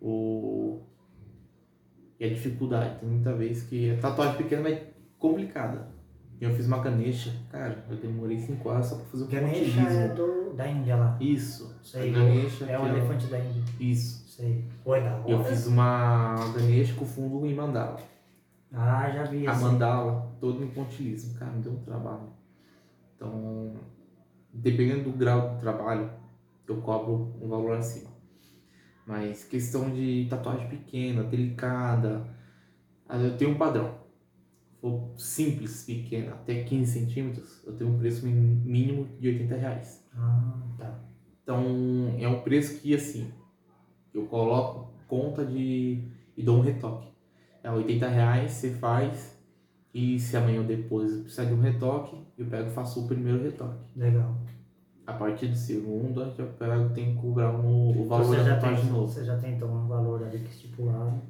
[0.00, 0.82] o
[2.20, 2.98] e a dificuldade.
[2.98, 5.88] Tem muita vez que a tatuagem pequena é complicada.
[6.40, 9.80] E eu fiz uma ganesha, cara, eu demorei 5 horas só pra fazer o Ganesha
[9.80, 10.14] é pontilismo.
[10.14, 11.16] do, da Índia lá.
[11.20, 13.64] Isso, Sei, é o que elefante da Índia.
[13.80, 14.28] Isso.
[14.28, 14.64] Sei.
[14.84, 15.30] Oi, da hora.
[15.30, 17.98] Eu fiz uma ganesha com fundo em mandala.
[18.72, 19.62] Ah, já vi A esse.
[19.62, 22.37] mandala todo em pontilismo, cara, me deu um trabalho.
[23.18, 23.74] Então,
[24.54, 26.08] dependendo do grau do trabalho,
[26.68, 28.10] eu cobro um valor acima.
[29.04, 32.28] Mas questão de tatuagem pequena, delicada,
[33.10, 33.98] eu tenho um padrão.
[34.80, 40.06] For simples, pequena, até 15 centímetros, eu tenho um preço mínimo de 80 reais.
[40.14, 41.00] Ah, tá.
[41.42, 43.32] Então, é um preço que, assim,
[44.14, 46.04] eu coloco conta de...
[46.36, 47.08] e dou um retoque.
[47.64, 49.37] É 80 reais, você faz,
[49.98, 53.42] e se amanhã ou depois precisar de um retoque, eu pego e faço o primeiro
[53.42, 53.80] retoque.
[53.96, 54.32] Legal.
[55.04, 58.84] A partir do segundo, eu pego tenho que cobrar um, o valor você, da tatuagem
[58.84, 59.08] tem, novo.
[59.08, 61.20] você já tem então um valor ali que estipulado.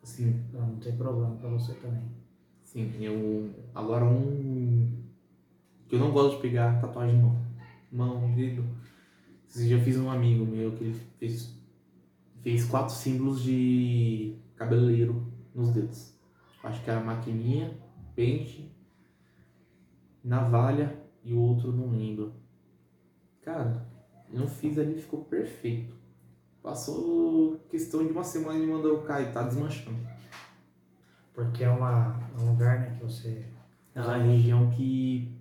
[0.00, 2.04] Assim, Não, não tem problema pra você também.
[2.62, 3.50] sim, eu...
[3.74, 4.88] Agora, um...
[5.88, 7.36] que eu não gosto de pegar tatuagem mão.
[7.90, 8.64] Mão, dedo.
[9.48, 11.56] Esse dia eu fiz um amigo meu que ele fez,
[12.40, 16.12] fez quatro símbolos de cabeleiro nos dedos.
[16.62, 17.72] Acho que era maquininha,
[18.14, 18.70] pente,
[20.22, 22.32] navalha e o outro não lembro.
[23.42, 23.86] Cara,
[24.32, 25.94] eu não fiz ali, ficou perfeito.
[26.62, 29.98] Passou questão de uma semana e mandou cair, tá desmanchando.
[31.34, 33.44] Porque é, uma, é um lugar né, que você.
[33.94, 35.36] É uma região que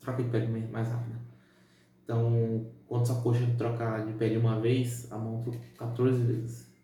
[0.00, 1.18] troca de pele mais- rápido.
[2.02, 6.74] Então, quando sua coxa troca de pele uma vez, a mão troca 14 vezes.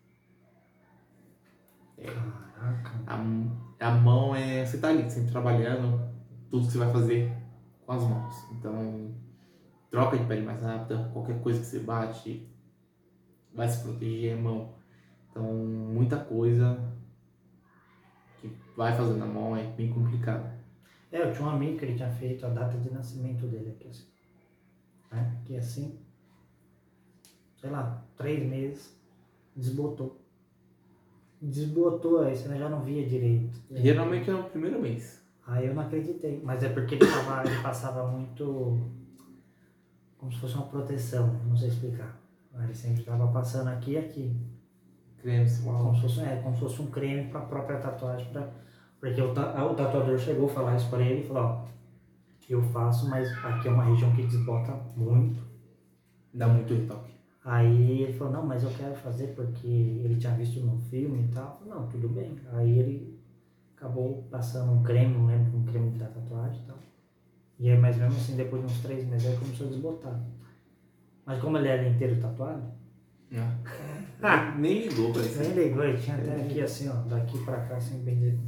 [1.97, 2.91] Caraca.
[3.05, 3.17] A,
[3.81, 4.65] a mão é.
[4.65, 5.99] Você tá ali, sempre trabalhando,
[6.49, 7.31] tudo que você vai fazer
[7.85, 8.35] com as mãos.
[8.51, 9.13] Então,
[9.89, 12.47] troca de pele mais rápida, qualquer coisa que você bate,
[13.53, 14.75] vai se proteger a mão.
[15.29, 16.79] Então, muita coisa
[18.39, 20.49] que vai fazer na mão é bem complicado.
[21.11, 23.87] É, eu tinha um amigo que ele tinha feito a data de nascimento dele aqui
[23.87, 24.07] assim.
[25.11, 25.41] Né?
[25.45, 25.99] Que assim.
[27.57, 28.97] Sei lá, três meses,
[29.55, 30.20] desbotou.
[31.41, 33.59] Desbotou, aí você já não via direito.
[33.71, 35.19] Geralmente é no primeiro mês.
[35.47, 36.39] Aí eu não acreditei.
[36.43, 38.79] Mas é porque ele, tava, ele passava muito.
[40.17, 42.19] Como se fosse uma proteção, não sei explicar.
[42.63, 44.35] Ele sempre estava passando aqui e aqui.
[45.17, 48.31] Creme, Como se fosse, é, como se fosse um creme para a própria tatuagem.
[48.31, 48.49] Pra,
[48.99, 51.65] porque o, ta- o tatuador chegou a falar isso para ele e falou: Ó,
[52.49, 55.41] eu faço, mas aqui é uma região que desbota muito.
[56.33, 57.11] Dá muito retoque.
[57.43, 61.27] Aí ele falou: Não, mas eu quero fazer porque ele tinha visto no filme e
[61.29, 61.57] tal.
[61.59, 62.35] Falei, Não, tudo bem.
[62.53, 63.19] Aí ele
[63.75, 66.77] acabou passando um creme, não lembro, um creme da tatuagem e tal.
[67.59, 70.19] E aí, mas mesmo assim, depois de uns três meses, aí começou a desbotar.
[71.25, 72.63] Mas como ele era inteiro tatuado,
[74.21, 75.39] Ah, nem ligou pra isso.
[75.39, 78.39] nem ligou, ele tinha até aqui assim, ó, daqui pra cá, assim, bem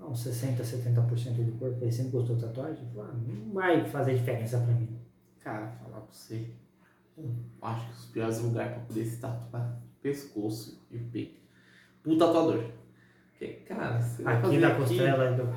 [0.00, 4.14] uns 60, 70% do corpo, ele sempre gostou de tatuagem, falou, ah, não vai fazer
[4.14, 4.98] diferença pra mim.
[5.40, 6.50] Cara, falar pra você.
[7.60, 11.40] Acho que os piores lugares pra poder se tatuar pescoço e peito.
[12.02, 12.64] Pro tatuador.
[13.30, 15.56] Porque, cara, você vai Aqui fazer aqui, costela do.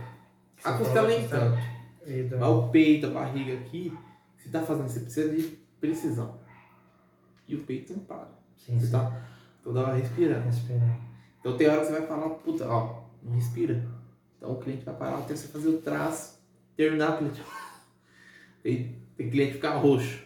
[0.64, 1.58] A costela nem tanto.
[2.06, 2.38] E do...
[2.38, 3.98] Mas o peito, a barriga aqui,
[4.38, 6.40] você tá fazendo, você precisa de precisão.
[7.48, 8.28] E o peito não para.
[8.56, 8.92] Sim, Você sim.
[8.92, 9.22] tá
[9.64, 10.46] toda hora respirando.
[10.46, 10.98] Respirando.
[11.40, 13.86] Então tem hora que você vai falar, puta, ó, não respira.
[14.38, 16.40] Então o cliente vai parar até você fazer o traço,
[16.76, 17.42] terminar o cliente.
[18.64, 20.25] Tem, tem cliente que fica roxo.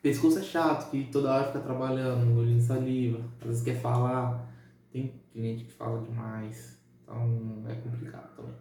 [0.00, 4.48] Pescoço é chato, que toda hora fica trabalhando, engolindo saliva, às vezes quer falar.
[4.92, 6.80] Tem cliente que fala demais.
[7.02, 8.54] Então é complicado também.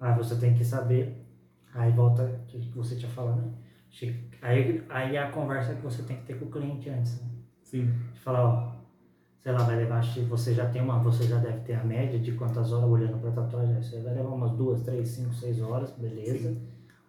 [0.00, 1.26] Aí você tem que saber.
[1.74, 3.52] Aí volta o que você tinha falado, né?
[4.42, 7.28] Aí, aí é a conversa que você tem que ter com o cliente antes, né?
[7.62, 7.92] Sim.
[8.14, 8.76] De falar, ó,
[9.40, 12.32] sei lá, vai levar, você já tem uma, você já deve ter a média de
[12.32, 13.82] quantas horas olhando pra tatuagem.
[13.82, 16.50] Você vai levar umas duas, três, cinco, seis horas, beleza.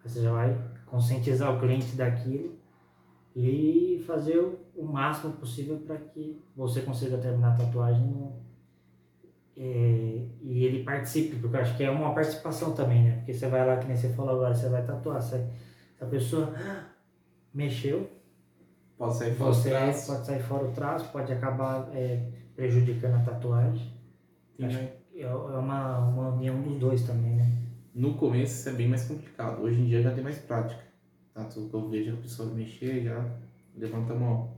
[0.03, 2.57] Aí você já vai conscientizar o cliente daquilo
[3.35, 8.31] e fazer o, o máximo possível para que você consiga terminar a tatuagem
[9.57, 13.17] é, e ele participe, porque eu acho que é uma participação também, né?
[13.17, 15.37] Porque você vai lá, que nem você falou agora, você vai tatuar, se
[15.97, 16.85] se a pessoa ah,
[17.53, 18.09] mexeu,
[18.97, 20.07] Pode sair fora você do traço.
[20.11, 23.93] pode sair fora o traço, pode acabar é, prejudicando a tatuagem.
[24.57, 27.49] Tem, Acho que é é uma, uma união dos dois também, né?
[27.93, 29.61] No começo isso é bem mais complicado.
[29.61, 30.81] Hoje em dia já tem mais prática.
[31.33, 31.43] Tá?
[31.45, 33.25] Tudo que eu vejo a pessoa mexer, já
[33.75, 34.57] levanta a mão.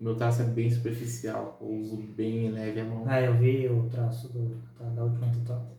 [0.00, 1.58] O meu traço é bem superficial.
[1.60, 3.04] Eu uso bem leve a mão.
[3.06, 5.76] Ah, eu vi o traço do, da, da última tatuagem.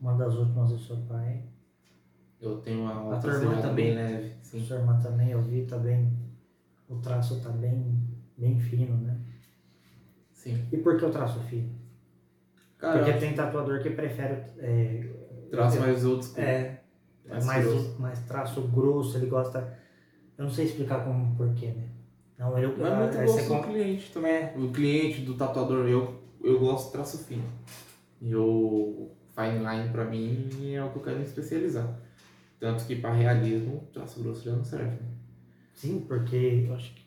[0.00, 1.42] Uma das últimas do seu pai.
[2.40, 3.86] Eu tenho uma A outra tua irmã também?
[3.86, 4.32] bem leve.
[4.42, 4.60] Sim.
[4.64, 6.12] Sua irmã também, eu vi, tá bem.
[6.88, 8.02] O traço tá bem,
[8.36, 9.16] bem fino, né?
[10.32, 10.66] Sim.
[10.72, 11.70] E por que o traço fino?
[12.78, 14.42] Cara, Porque tem tatuador que prefere.
[14.58, 15.08] É,
[15.52, 16.36] traço mais outros.
[16.36, 16.81] é,
[17.32, 17.96] mais mais, grosso.
[18.00, 19.78] mais traço grosso, ele gosta.
[20.38, 21.88] Eu não sei explicar como porquê, né?
[22.38, 24.32] Não, ele, Mas é muito aí gosto você do com- cliente também.
[24.32, 27.44] É, O cliente, do tatuador, eu, eu gosto de traço fino.
[28.20, 31.98] E o fine line pra mim é o que eu quero me especializar.
[32.58, 34.84] Tanto que pra realismo, traço grosso já não serve.
[34.90, 35.08] né?
[35.74, 37.02] sim, porque eu acho que,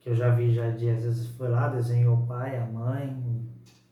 [0.00, 3.16] que eu já vi já de às vezes foi lá, desenhou o pai, a mãe,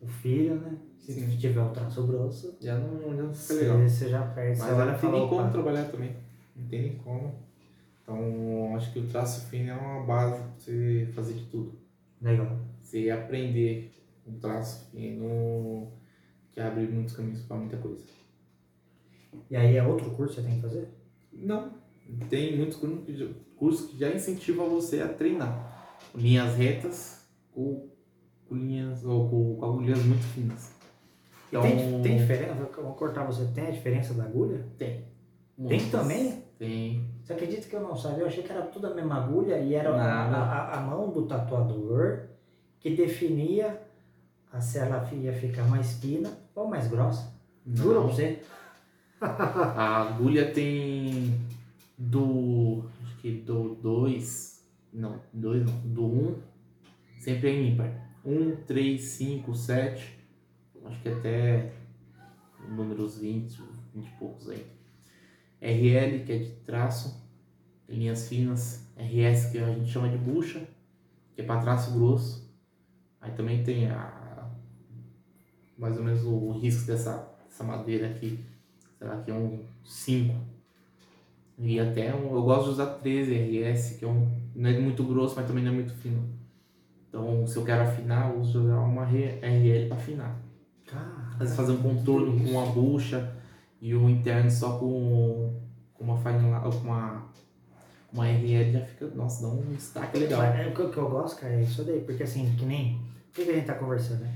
[0.00, 0.76] o filho, né?
[1.08, 1.36] Se Sim.
[1.38, 3.78] tiver o traço grosso, Já não, já não fica você, legal.
[3.88, 4.58] você já perde.
[4.60, 6.14] Mas não tem nem como "Opa, trabalhar também.
[6.54, 7.34] Não tem nem como.
[8.02, 11.78] Então, acho que o traço fino é uma base pra você fazer de tudo.
[12.20, 12.58] Legal.
[12.82, 13.90] Você aprender
[14.26, 15.90] um traço fino
[16.52, 18.04] que abre muitos caminhos pra muita coisa.
[19.50, 20.88] E aí é outro curso que você tem que fazer?
[21.32, 21.72] Não.
[22.28, 22.76] Tem muitos
[23.56, 25.96] cursos que já- incentivam você a treinar.
[26.14, 27.88] Linhas retas com
[28.50, 29.28] linhas ou
[29.58, 30.76] com agulhas muito finas.
[31.52, 32.54] E tem, tem diferença?
[32.54, 33.44] Vou cortar você.
[33.54, 34.66] Tem a diferença da agulha?
[34.76, 34.96] Tem.
[34.98, 35.06] Tem
[35.56, 35.90] Muitas.
[35.90, 36.44] também?
[36.58, 37.08] Tem.
[37.24, 38.20] Você acredita que eu não sabia?
[38.22, 41.26] Eu achei que era tudo a mesma agulha e era a, a, a mão do
[41.26, 42.26] tatuador
[42.80, 43.80] que definia
[44.52, 47.32] a- se ela ia ficar mais fina ou mais grossa.
[47.66, 48.40] Juro pra você.
[49.20, 51.34] A agulha tem
[51.96, 52.84] do.
[53.04, 54.64] Acho que do 2.
[54.92, 55.74] Não, 2 não.
[55.84, 56.34] Do 1 um,
[57.18, 57.92] sempre é ímpar.
[58.24, 60.17] 1, 3, 5, 7.
[60.88, 61.72] Acho que até
[62.70, 63.62] números 20,
[63.94, 64.66] 20 e poucos aí.
[65.60, 67.22] RL, que é de traço,
[67.88, 68.88] linhas finas.
[68.96, 70.66] RS, que a gente chama de bucha,
[71.34, 72.48] que é para traço grosso.
[73.20, 74.50] Aí também tem a,
[75.76, 78.44] mais ou menos o risco dessa, dessa madeira aqui.
[78.98, 80.34] Será que é um 5?
[81.58, 85.04] E até um, eu gosto de usar 13 RS, que é um, não é muito
[85.04, 86.28] grosso, mas também não é muito fino.
[87.08, 90.47] Então, se eu quero afinar, eu uso uma RL para afinar.
[91.38, 93.32] Às vezes fazer um contorno com uma bucha
[93.80, 95.54] e o interno só com,
[95.94, 96.14] com uma
[96.64, 97.24] ou com uma,
[98.12, 100.42] uma RL já fica, nossa, dá um destaque legal.
[100.42, 102.00] É o que, eu gosto, cara, é isso daí.
[102.00, 102.96] Porque assim, que nem.
[102.96, 104.34] O que, a gente tá conversando, né?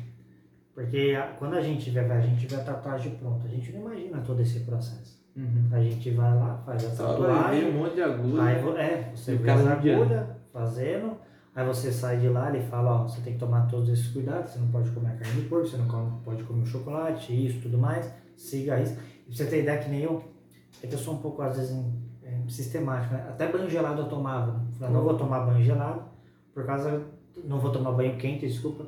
[0.74, 3.80] Porque a- quando a gente vê, a gente vê a tatuagem pronta, a gente não
[3.80, 5.20] imagina todo esse processo.
[5.36, 5.68] Uhum.
[5.72, 7.68] A gente vai lá, faz a vai ver tatuagem.
[7.70, 8.42] um monte de agulha.
[8.42, 11.16] Aí, é, você E vê as agulhas fazendo,
[11.54, 14.50] aí você sai de lá, ele fala, ó, você tem que tomar todos esses cuidados,
[14.52, 18.10] você não pode comer carne de porco, você não pode comer chocolate, isso, tudo mais,
[18.36, 18.92] siga isso.
[18.94, 20.22] E pra você ter ideia que nem eu,
[20.82, 23.26] é que eu sou um pouco, às vezes, em- sistemático, né?
[23.28, 24.64] Até banho gelado eu tomava?
[24.78, 26.02] Falei, não vou tomar banho gelado,
[26.54, 27.02] por causa,
[27.44, 28.86] não vou tomar banho quente, desculpa,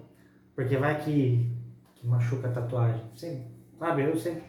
[0.54, 1.50] porque vai que,
[1.94, 3.46] que machuca a tatuagem, sempre,
[3.78, 4.42] sabe, eu sempre,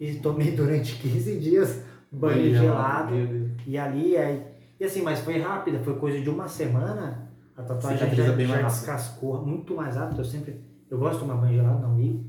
[0.00, 3.50] e tomei durante 15 dias banho gelado, meu Deus.
[3.66, 4.42] e ali, aí,
[4.80, 7.25] e assim, mas foi rápida, foi coisa de uma semana,
[7.56, 8.78] a tatuagem Cicatriza já, bem já mais rápido.
[8.78, 10.18] descascou muito mais rápido.
[10.20, 12.24] Eu sempre, eu gosto de tomar banho gelado, não ligo.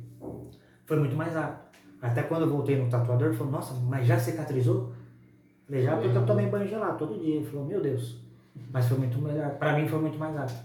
[0.85, 1.67] Foi muito mais rápido.
[2.01, 4.93] Até quando eu voltei no tatuador, ele falou, nossa, mas já cicatrizou?
[5.65, 7.35] Falei, já porque eu tomei banho gelado todo dia.
[7.37, 8.21] Ele falou, meu Deus.
[8.71, 10.59] Mas foi muito melhor, pra mim foi muito mais rápido.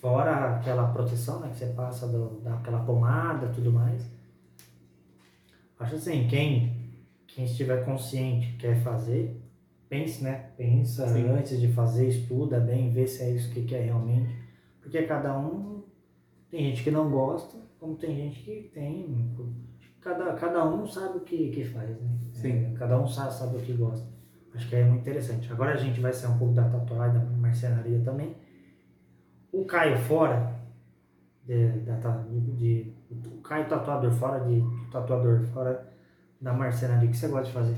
[0.00, 1.48] Fora aquela proteção, né?
[1.50, 4.08] Que você passa do, daquela pomada e tudo mais.
[5.80, 6.76] Acho assim, quem,
[7.26, 9.40] quem estiver consciente quer fazer,
[9.88, 10.50] pense, né?
[10.56, 11.28] Pensa Sim.
[11.28, 14.34] antes de fazer, estuda bem, vê se é isso que quer realmente.
[14.80, 15.82] Porque cada um
[16.50, 19.34] tem gente que não gosta, como tem gente que tem.
[20.00, 22.18] Cada, cada um sabe o que, que faz, né?
[22.32, 22.66] Sim.
[22.66, 24.06] É, cada um sabe, sabe o que gosta.
[24.54, 25.52] Acho que é muito interessante.
[25.52, 28.34] Agora a gente vai sair um pouco da tatuagem, da marcenaria também.
[29.52, 30.54] O Caio fora,
[31.44, 31.96] de, da,
[32.56, 35.92] de, o Caio tatuador fora de tatuador fora
[36.40, 37.76] da marcenaria, o que você gosta de fazer?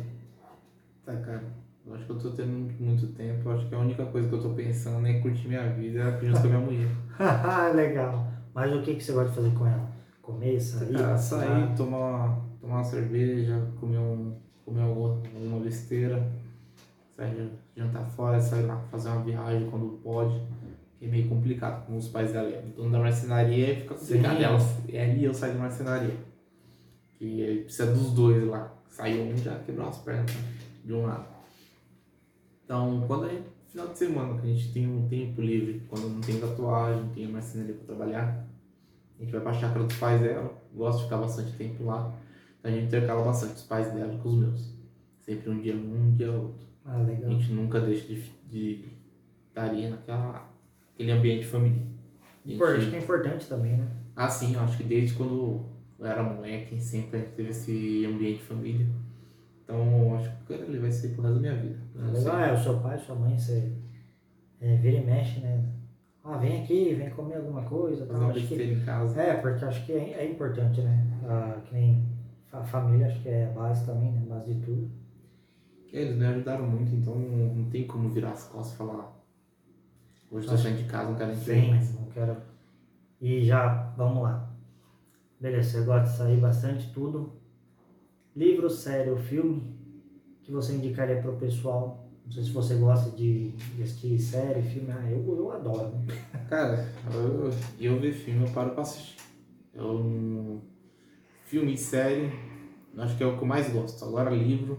[1.04, 1.59] Tá, cara.
[1.86, 3.50] Eu acho que eu tô tendo muito tempo.
[3.50, 6.46] Acho que a única coisa que eu tô pensando é curtir minha vida junto com
[6.46, 6.88] a minha mulher.
[7.74, 8.28] Legal.
[8.54, 9.90] Mas o que, que você gosta de fazer com ela?
[10.22, 10.92] Comer, sair?
[10.92, 11.40] Cara, passear?
[11.40, 16.30] sair, tomar, tomar uma cerveja, comer, um, comer alguma, besteira,
[17.16, 20.40] sair jantar fora, sair lá, fazer uma viagem quando pode.
[20.98, 22.62] Que é meio complicado com os pais dela.
[22.66, 24.36] O dono da marcenaria fica complicado.
[24.36, 24.44] Sim.
[24.44, 24.58] Ela,
[24.92, 26.14] é ali eu saio da marcenaria.
[27.14, 28.70] Que ele precisa dos dois lá.
[28.88, 30.42] Saiu um já quebrou as pernas né,
[30.84, 31.39] de um lado.
[32.70, 36.08] Então, quando a gente, final de semana, que a gente tem um tempo livre, quando
[36.08, 38.46] não tem tatuagem, não tem marcenaria pra trabalhar,
[39.18, 42.16] a gente vai pra chácara dos pais dela, gosto de ficar bastante tempo lá.
[42.60, 44.72] Então a gente intercala bastante os pais dela com os meus.
[45.18, 45.78] Sempre um dia um,
[46.10, 46.64] um dia outro.
[46.84, 47.28] Ah, A legal.
[47.32, 48.84] gente nunca deixa de, de
[49.48, 50.48] estar ali naquela,
[50.94, 51.48] aquele ambiente.
[51.52, 53.88] A gente- Acho que é importante também, né?
[54.14, 55.66] Ah, sim, acho que desde quando
[55.98, 58.86] eu era moleque, sempre a gente teve esse ambiente de família.
[59.70, 61.78] Então, acho que ele vai ser pro resto da minha vida.
[61.94, 62.02] Sei.
[62.02, 63.72] Legal, é, o seu pai, sua mãe, você
[64.60, 65.64] é, vira e mexe, né?
[66.24, 68.04] Ah, vem aqui, vem comer alguma coisa.
[68.04, 68.30] Fazer Tal.
[68.30, 69.20] Acho que, em casa.
[69.20, 71.06] é, porque acho que é, é importante, né?
[71.24, 72.04] Ah, que nem
[72.52, 74.26] a família, acho que é a base também, né?
[74.28, 74.90] Base de tudo.
[75.92, 79.16] Eles me ajudaram muito, então não, tem como virar as costas e falar.
[80.30, 81.94] Hoje tô saindo de casa, não quero nem Sim, mais.
[81.94, 82.36] não quero.
[83.20, 84.48] E já, vamos lá.
[85.40, 87.39] Beleza, você gosta de sair bastante, tudo.
[88.34, 89.62] Livro, série ou filme
[90.42, 92.08] que você indicaria para o pessoal?
[92.24, 94.90] Não sei se você gosta de, de assistir série, filme.
[94.92, 96.06] Ah, eu, eu adoro, né?
[96.48, 97.50] Cara, eu,
[97.80, 99.16] eu ver filme, eu paro pra assistir.
[99.74, 100.60] Eu,
[101.46, 102.30] filme e série,
[102.98, 104.04] acho que é o que eu mais gosto.
[104.04, 104.78] Agora, livro,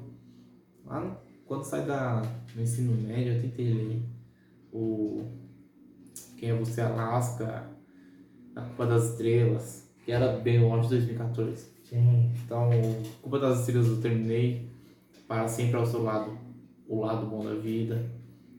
[0.85, 1.21] lá
[1.51, 2.21] quando sai da,
[2.55, 4.01] do ensino médio, eu tentei ler
[4.71, 5.25] o
[6.37, 7.69] Quem é Você Alaska,
[8.55, 11.80] A Culpa das Estrelas, que era bem longe de 2014.
[11.91, 12.31] Sim.
[12.45, 12.69] Então,
[13.21, 14.71] Culpa das Estrelas eu terminei,
[15.27, 16.37] Para Sempre ao Seu Lado,
[16.87, 18.01] O Lado Bom da Vida.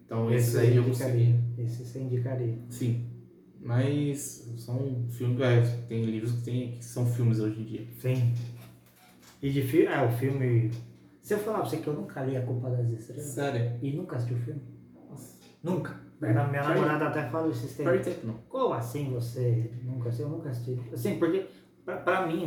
[0.05, 1.35] Então, esse aí eu consegui.
[1.57, 2.59] Esse você indicaria.
[2.68, 3.07] Sim,
[3.59, 7.87] mas são filmes, é, tem livros que, tem, que são filmes hoje em dia.
[7.99, 8.35] Sim.
[9.41, 10.70] E de filme, é, o filme.
[11.22, 13.78] Se eu falar pra você que eu nunca li A Culpa das Estrelas Sério?
[13.80, 14.61] e nunca assisti o filme?
[15.09, 15.39] Nossa.
[15.62, 16.03] Nunca.
[16.20, 16.80] Minha, minha Sério?
[16.83, 18.35] namorada até fala tempo não.
[18.49, 20.26] Como assim você nunca assistiu?
[20.26, 20.80] Eu nunca assisti.
[20.93, 21.47] Assim, porque
[21.85, 22.47] pra, pra mim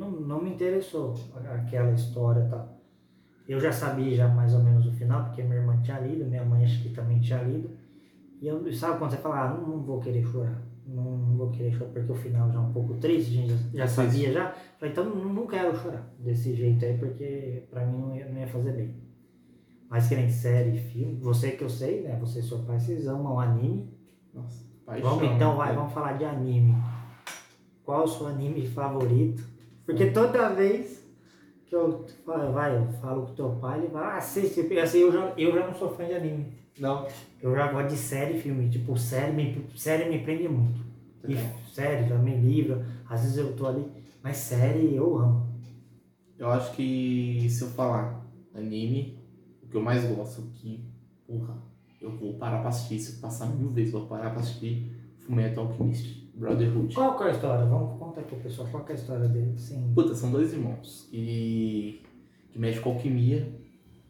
[0.00, 2.80] não, não, me interessou aquela história e tal.
[3.46, 6.44] Eu já sabia já mais ou menos o final, porque minha irmã tinha lido, minha
[6.44, 7.70] mãe acho que também tinha lido.
[8.40, 10.62] E eu, sabe quando você fala, ah, não, não vou querer chorar.
[10.86, 13.48] Não, não vou querer chorar, porque o final já é um pouco triste, a gente
[13.50, 14.54] já, já sabia já.
[14.78, 18.40] Falei, então não, não quero chorar desse jeito aí, porque pra mim não ia, não
[18.40, 18.94] ia fazer bem.
[19.90, 22.16] Mas que nem série, filme, você que eu sei, né?
[22.20, 23.92] Você e seu pai, vocês amam anime.
[24.32, 25.10] Nossa, paixão.
[25.10, 25.58] Vamos então, né?
[25.58, 26.74] vai, vamos falar de anime.
[27.84, 29.49] Qual o seu anime favorito?
[29.90, 31.04] Porque toda vez
[31.66, 34.60] que eu falo, vai, eu falo com teu pai, ele vai, ah, assiste.
[34.78, 36.46] Assim, eu já, eu já não sou fã de anime.
[36.78, 37.06] Não.
[37.40, 38.68] Eu já gosto de série e filme.
[38.68, 40.80] Tipo, série me, série me prende muito.
[41.28, 41.54] E É.
[41.72, 42.84] série, também livro.
[43.08, 43.86] Às vezes eu tô ali.
[44.22, 45.48] Mas série eu amo.
[46.38, 48.24] Eu acho que se eu falar
[48.54, 49.18] anime,
[49.62, 50.82] o que eu mais gosto que,
[51.26, 51.56] porra,
[52.00, 54.90] eu vou parar pra assistir, se eu passar mil vezes, eu vou parar pra assistir
[55.18, 56.94] Fullmetal Alchemist, Brotherhood.
[56.94, 57.66] Qual que é a história?
[57.66, 58.66] Vamos contar aqui, pessoal.
[58.70, 59.58] Qual que é a história dele?
[59.58, 59.92] Sim.
[59.94, 62.02] Puta, são dois irmãos que,
[62.50, 63.60] que mexem com alquimia.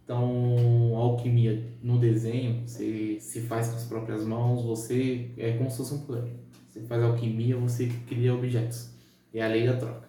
[0.05, 0.55] Então,
[0.95, 5.79] a alquimia no desenho, você se faz com as próprias mãos, você é como se
[5.79, 6.33] fosse um poder.
[6.69, 8.95] Você faz alquimia, você cria objetos.
[9.35, 10.09] É a lei da troca.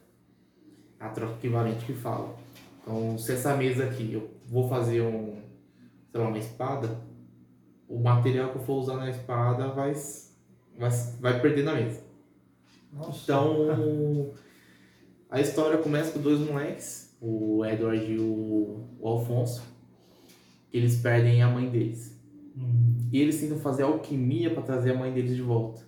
[0.99, 2.35] A troca equivalente que fala.
[2.83, 5.37] Então, se essa mesa aqui, eu vou fazer um,
[6.11, 7.01] sei lá, uma espada,
[7.89, 9.93] o material que eu for usar na espada vai,
[10.77, 12.10] vai, vai perder na mesa.
[12.91, 13.23] Nossa.
[13.23, 14.33] Então,
[15.29, 19.63] a história começa com dois moleques, o Edward e o, o Alfonso,
[20.69, 22.19] que eles perdem a mãe deles.
[22.57, 25.81] Hum, E eles tentam fazer alquimia para trazer a mãe deles de volta.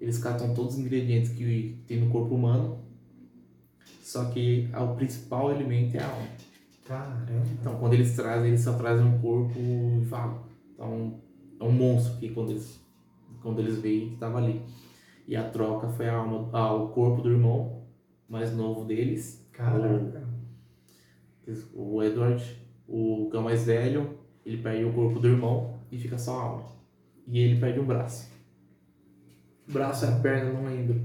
[0.00, 2.78] Eles catam todos os ingredientes que tem no corpo humano,
[4.00, 6.28] só que o principal alimento é a alma.
[6.86, 7.46] caramba.
[7.60, 10.44] Então, quando eles trazem, eles só trazem um corpo e falam.
[10.72, 11.20] Então,
[11.60, 12.80] é um monstro que quando eles
[13.42, 14.62] quando eles veem que tava ali.
[15.28, 17.82] E a troca foi a alma, ah, o corpo do irmão
[18.26, 20.26] mais novo deles, Caraca.
[21.74, 22.42] o, o Edward,
[22.88, 26.66] o cão mais velho, ele perde o corpo do irmão e fica só a alma.
[27.26, 28.32] E ele perde um braço.
[29.70, 30.98] Braço é a perna, não lembro.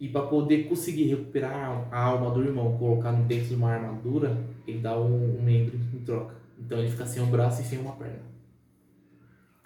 [0.00, 4.78] E para poder conseguir recuperar a alma do irmão, colocar dentro de uma armadura, ele
[4.78, 6.34] dá um, um membro em troca.
[6.58, 8.33] Então ele fica sem um braço e sem uma perna.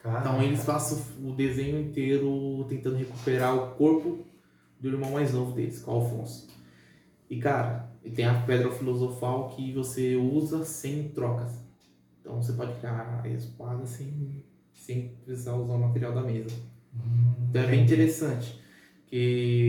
[0.02, 0.28] Caraca.
[0.28, 4.24] Então eles passam o desenho inteiro tentando recuperar o corpo
[4.80, 6.48] do irmão mais novo deles, que é o Alfonso.
[7.28, 11.52] E cara, e tem a pedra filosofal que você usa sem trocas.
[12.20, 16.54] Então você pode criar a espada sem, sem precisar usar o material da mesa.
[16.94, 18.62] Hum, Então é bem interessante.
[19.06, 19.16] Que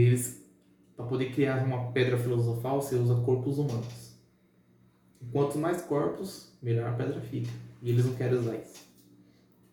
[0.07, 0.45] eles,
[0.95, 4.17] para poder criar uma pedra filosofal, você usa corpos humanos.
[5.31, 7.49] Quanto mais corpos, melhor a pedra fica.
[7.81, 8.88] E eles não querem usar isso.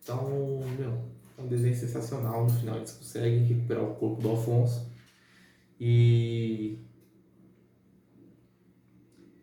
[0.07, 0.93] Então, meu,
[1.37, 2.45] é um desenho sensacional.
[2.45, 4.89] No final eles conseguem recuperar o corpo do Alfonso.
[5.81, 6.79] E.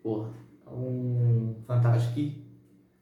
[0.01, 0.29] Porra,
[0.65, 1.55] é um.
[1.67, 2.05] Fantástico.
[2.05, 2.43] Acho que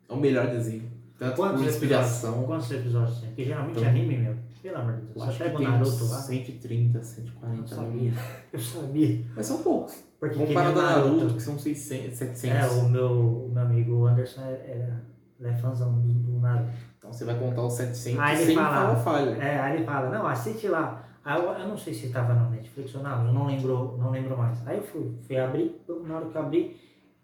[0.09, 0.89] é o melhor desenho.
[1.19, 2.29] Tanto Quantos inspiração.
[2.31, 2.47] episódios?
[2.47, 3.29] Quantos episódios tem?
[3.29, 4.35] Porque geralmente Então, anime, meu.
[4.63, 5.15] Pelo amor de Deus.
[5.17, 6.17] Eu acho que tem Naruto lá.
[6.21, 8.13] 130, 140 Eu sabia.
[8.53, 9.25] Eu sabia.
[9.35, 10.03] Mas são poucos.
[10.19, 11.35] Porque que Comparado a Naruto, Naruto.
[11.35, 12.43] que são 600, 700.
[12.43, 15.03] É, o meu, o meu amigo Anderson é- era,
[15.41, 16.69] ele é fãzão do, do Naruto.
[16.97, 19.29] Então você vai contar os 700 Aí ele fala- falha.
[19.31, 21.03] É, aí ele fala, não, assiste lá.
[21.25, 24.11] Aí eu, eu não sei se tava no Netflix ou não, eu não lembro, não
[24.11, 24.65] lembro mais.
[24.67, 26.77] Aí eu fui, fui abrir, na hora que eu abri,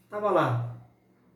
[0.10, 0.78] tava lá,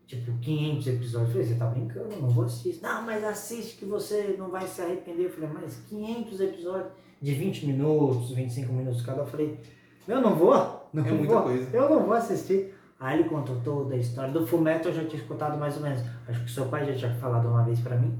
[0.05, 1.29] tipo, 500 episódios.
[1.29, 2.79] Eu falei, você tá brincando, eu não vou assistir.
[2.82, 5.25] Não, mas assiste que você não vai se arrepender.
[5.25, 9.21] Eu falei, mas 500 episódios de 20 minutos, 25 minutos cada.
[9.21, 9.59] Eu falei,
[10.07, 11.75] eu não vou, não É muita vou, coisa.
[11.75, 12.75] eu não vou assistir.
[13.02, 14.32] Aí ele contou toda a história.
[14.32, 16.02] Do Fullmetal eu já tinha escutado mais ou menos.
[16.28, 18.18] Acho que seu pai já tinha falado uma vez pra mim.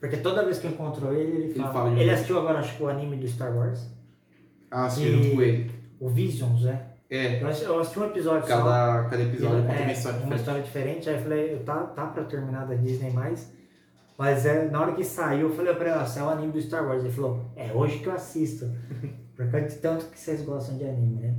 [0.00, 1.90] Porque toda vez que eu encontro ele, ele Ele fala.
[1.98, 3.84] ele assistiu agora, acho que o anime do Star Wars.
[4.70, 5.70] Ah, assisti junto com ele.
[5.98, 6.86] O Visions, né?
[7.10, 8.58] É, Eu assisti, eu assisti um episódio só.
[8.58, 10.38] cada, cada episódio conta é, uma história uma diferente.
[10.38, 11.08] história diferente.
[11.08, 13.52] Aí eu falei, tá, tá pra terminar da Disney mais.
[14.16, 16.86] Mas é, na hora que saiu, eu falei pra ele, saiu o anime do Star
[16.86, 17.02] Wars.
[17.02, 18.70] Ele falou, é hoje que eu assisto.
[19.34, 21.34] Por causa de tanto que vocês gostam de anime, né?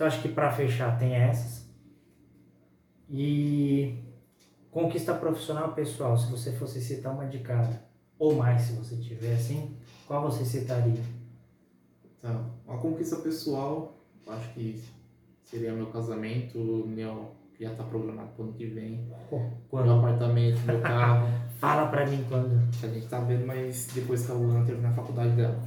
[0.00, 1.68] Então acho que pra fechar tem essas.
[3.06, 4.02] E
[4.70, 7.84] conquista profissional pessoal, se você fosse citar uma de cada,
[8.18, 9.76] ou mais se você tiver assim,
[10.06, 11.02] qual você citaria?
[12.22, 12.46] Tá.
[12.66, 13.94] Uma conquista pessoal,
[14.26, 14.82] acho que
[15.44, 19.06] seria meu casamento, meu, que já tá programado pro ano que vem.
[19.30, 19.92] Meu Quando?
[19.98, 21.28] apartamento, meu carro.
[21.60, 22.58] Fala pra mim quando.
[22.82, 25.62] a gente tá vendo, mas depois que a Luana terminar a faculdade dela.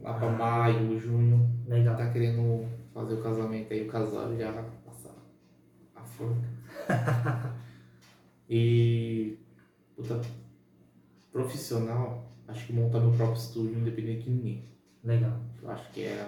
[0.00, 1.94] Lá pra maio, junho, Legal.
[1.94, 2.64] tá querendo
[2.96, 4.50] fazer o casamento aí, o casal já
[4.86, 5.14] passar
[5.94, 6.48] a forca.
[8.48, 9.36] e
[9.94, 10.18] puta,
[11.30, 14.64] profissional, acho que montar meu próprio estúdio independente de ninguém.
[15.04, 15.38] Legal.
[15.62, 16.26] Eu acho que é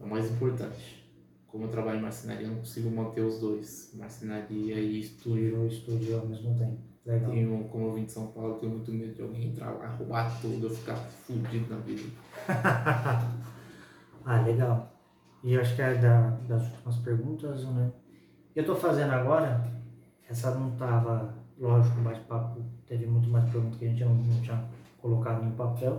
[0.00, 1.06] o mais importante.
[1.46, 5.50] Como eu trabalho em marcenaria, eu não consigo manter os dois, marcenaria e estúdio.
[5.50, 6.78] Virou estúdio ao mesmo tempo.
[7.04, 7.30] Legal.
[7.30, 10.40] Tenho, como eu vim de São Paulo, tenho muito medo de alguém entrar lá, roubar
[10.40, 12.08] tudo, eu ficar fudido na vida.
[14.24, 14.99] ah, legal.
[15.42, 17.90] E acho que é da, das últimas perguntas, né?
[18.54, 19.64] Eu tô fazendo agora,
[20.28, 24.40] essa não tava, lógico, o bate-papo teve muito mais perguntas que a gente não, não
[24.42, 24.68] tinha
[24.98, 25.98] colocado no papel.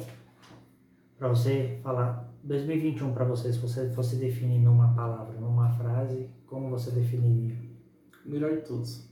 [1.17, 6.69] Pra você falar, 2021 pra você, se você fosse definir numa palavra, numa frase, como
[6.69, 7.55] você definiria
[8.25, 9.09] O melhor de todos.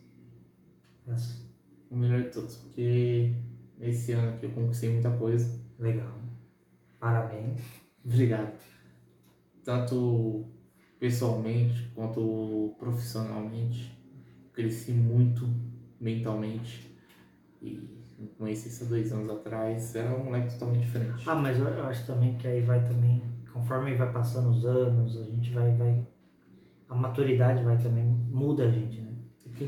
[1.08, 1.48] essa?
[1.90, 3.34] O melhor de todos, porque
[3.80, 5.60] esse ano aqui eu conquistei muita coisa.
[5.80, 6.12] Legal.
[7.00, 7.62] Parabéns.
[8.04, 8.54] Obrigado.
[9.70, 10.46] Tanto
[11.00, 13.96] pessoalmente quanto profissionalmente.
[14.52, 15.48] Cresci muito
[16.02, 16.98] mentalmente.
[17.62, 17.88] E
[18.36, 19.96] conheci isso há dois anos atrás.
[19.96, 21.24] Era um moleque totalmente diferente.
[21.30, 23.22] Ah, mas eu, eu acho também que aí vai também,
[23.54, 26.04] conforme vai passando os anos, a gente vai, vai
[26.90, 29.14] a maturidade vai também, muda a gente, né?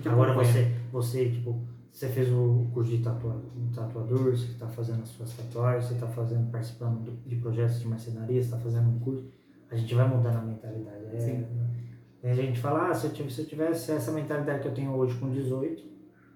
[0.06, 0.52] Agora acompanha?
[0.52, 3.40] você, você, tipo, você fez o curso de tatua,
[3.76, 7.88] tatuador, você está fazendo as suas tatuagens, você está fazendo, participando do- de projetos de
[7.88, 9.32] marcenaria, você está fazendo um curso,
[9.72, 11.06] a gente vai mudando a mentalidade.
[11.14, 11.46] É, Sim.
[12.22, 14.92] Tem gente fala, ah, se eu, tivesse, se eu tivesse essa mentalidade que eu tenho
[14.92, 15.84] hoje com 18,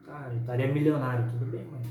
[0.05, 1.85] cara, eu estaria milionário, tudo bem, mano.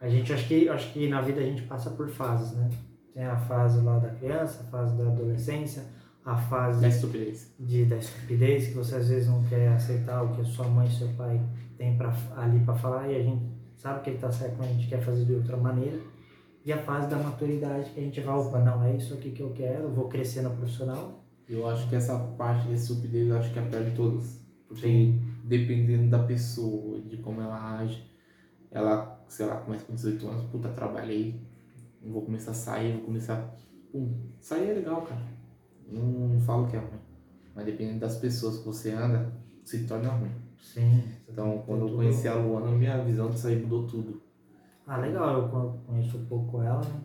[0.00, 2.68] A gente, acho que, acho que na vida a gente passa por fases, né?
[3.14, 5.84] Tem a fase lá da criança, a fase da adolescência,
[6.24, 7.54] a fase Da estupidez.
[7.58, 10.86] de, da estupidez, que você às vezes não quer aceitar o que a sua mãe
[10.86, 11.40] e seu pai
[11.78, 13.44] têm pra, ali para falar e a gente
[13.76, 15.98] sabe que ele tá certo, mas a gente quer fazer de outra maneira.
[16.64, 19.42] E a fase da maturidade, que a gente vai, opa, não, é isso aqui que
[19.42, 21.24] eu quero, eu vou crescer no profissional.
[21.48, 24.40] Eu acho que essa parte de estupidez eu acho que é a pior de todas.
[24.68, 25.20] Porque Sim.
[25.44, 28.02] dependendo da pessoa, de como ela age,
[28.70, 31.40] ela sei lá, começa com 18 anos, puta, trabalhei,
[32.04, 33.56] vou começar a sair, vou começar.
[33.90, 35.22] Pum, sair é legal, cara.
[35.90, 37.00] Não, não falo que é ruim.
[37.54, 39.32] Mas dependendo das pessoas que você anda,
[39.64, 40.32] se torna ruim.
[40.60, 41.02] Sim.
[41.28, 44.21] Então, quando eu conheci a Luana, minha visão de sair mudou tudo.
[44.92, 47.00] Ah, legal, eu con- conheço um pouco ela, né?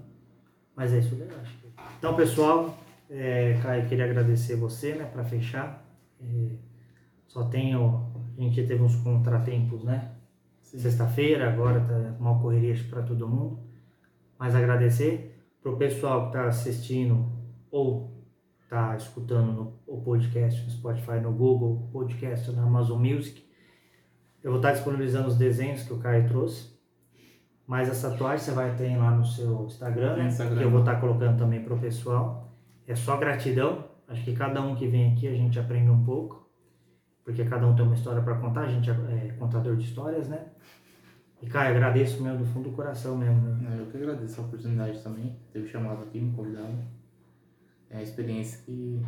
[0.75, 1.57] Mas é isso daí, eu acho.
[1.59, 1.67] que-
[1.97, 2.77] Então, pessoal,
[3.09, 5.85] é, Caio, queria agradecer você, né, para fechar.
[6.19, 6.49] É,
[7.27, 8.11] só tenho.
[8.37, 10.11] A gente teve uns contratempos, né?
[10.61, 13.59] Sexta-feira, agora tá uma correria para todo mundo.
[14.37, 17.25] Mas agradecer pro pessoal que tá assistindo
[17.71, 18.21] ou
[18.69, 23.43] tá escutando no, o podcast no Spotify, no Google Podcast, na Amazon Music.
[24.43, 26.76] Eu vou estar disponibilizando os desenhos que o Caio trouxe.
[27.67, 30.27] Mas essa tatuagem você vai ter lá no seu Instagram, No né?
[30.27, 30.57] Instagram.
[30.57, 32.49] Que eu vou estar colocando também pro pessoal.
[32.87, 33.83] É só gratidão.
[34.07, 36.47] Acho que cada um que vem aqui a gente aprende um pouco.
[37.25, 38.61] Porque cada um tem uma história para contar.
[38.61, 40.45] A gente é é contador de histórias, né?
[41.41, 43.41] E, Caio, agradeço mesmo do fundo do coração mesmo.
[43.41, 43.77] né?
[43.79, 46.73] Eu que agradeço a oportunidade também, ter me chamado aqui, me convidado.
[47.89, 49.01] É a experiência que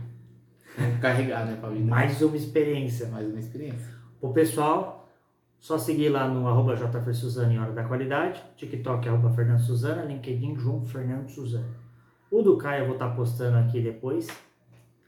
[1.01, 1.85] carregar, né, pra vida.
[1.85, 3.07] Mais uma experiência.
[3.07, 3.87] Mais uma experiência.
[4.21, 4.98] O pessoal,
[5.59, 10.85] só seguir lá no arroba em Hora da Qualidade, TikTok arroba Fernando Suzana, LinkedIn João
[10.85, 11.67] Fernando Suzana.
[12.31, 14.27] O do Caio eu vou estar postando aqui depois.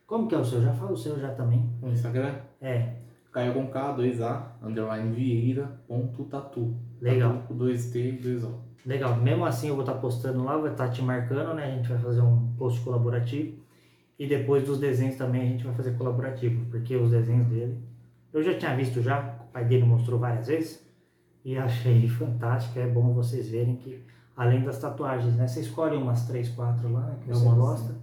[0.06, 0.62] Como que é o seu?
[0.62, 1.70] Já fala o seu já também.
[1.82, 2.96] No Instagram, É,
[3.32, 6.76] Caio com K, 2A, underline Vieira, ponto tatu.
[7.00, 7.34] Legal.
[7.34, 8.52] Tatu com 2T e 2O.
[8.86, 9.16] legal.
[9.16, 11.66] Mesmo assim eu vou estar postando lá, vai estar te marcando, né?
[11.66, 13.58] A gente vai fazer um post colaborativo.
[14.20, 17.82] E depois dos desenhos também a gente vai fazer colaborativo, porque os desenhos dele
[18.34, 20.86] eu já tinha visto já, pai dele mostrou várias vezes.
[21.44, 24.04] E achei fantástico, é bom vocês verem que
[24.36, 25.48] além das tatuagens, né?
[25.48, 27.96] Você escolhe umas três, quatro lá né, que você mando, gosta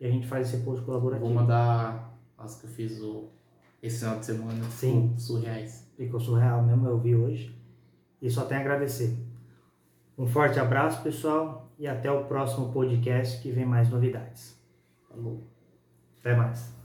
[0.00, 1.34] e a gente faz esse post Vou colaborativo.
[1.34, 3.28] mandar as que eu fiz o,
[3.82, 4.64] esse final de semana.
[4.70, 5.08] Sim.
[5.08, 5.88] ficou Surreais.
[5.96, 7.56] Ficou surreal mesmo, eu vi hoje.
[8.20, 9.16] E só tenho a agradecer.
[10.16, 14.58] Um forte abraço, pessoal, e até o próximo podcast que vem mais novidades.
[15.08, 15.44] Falou.
[16.20, 16.77] Até mais.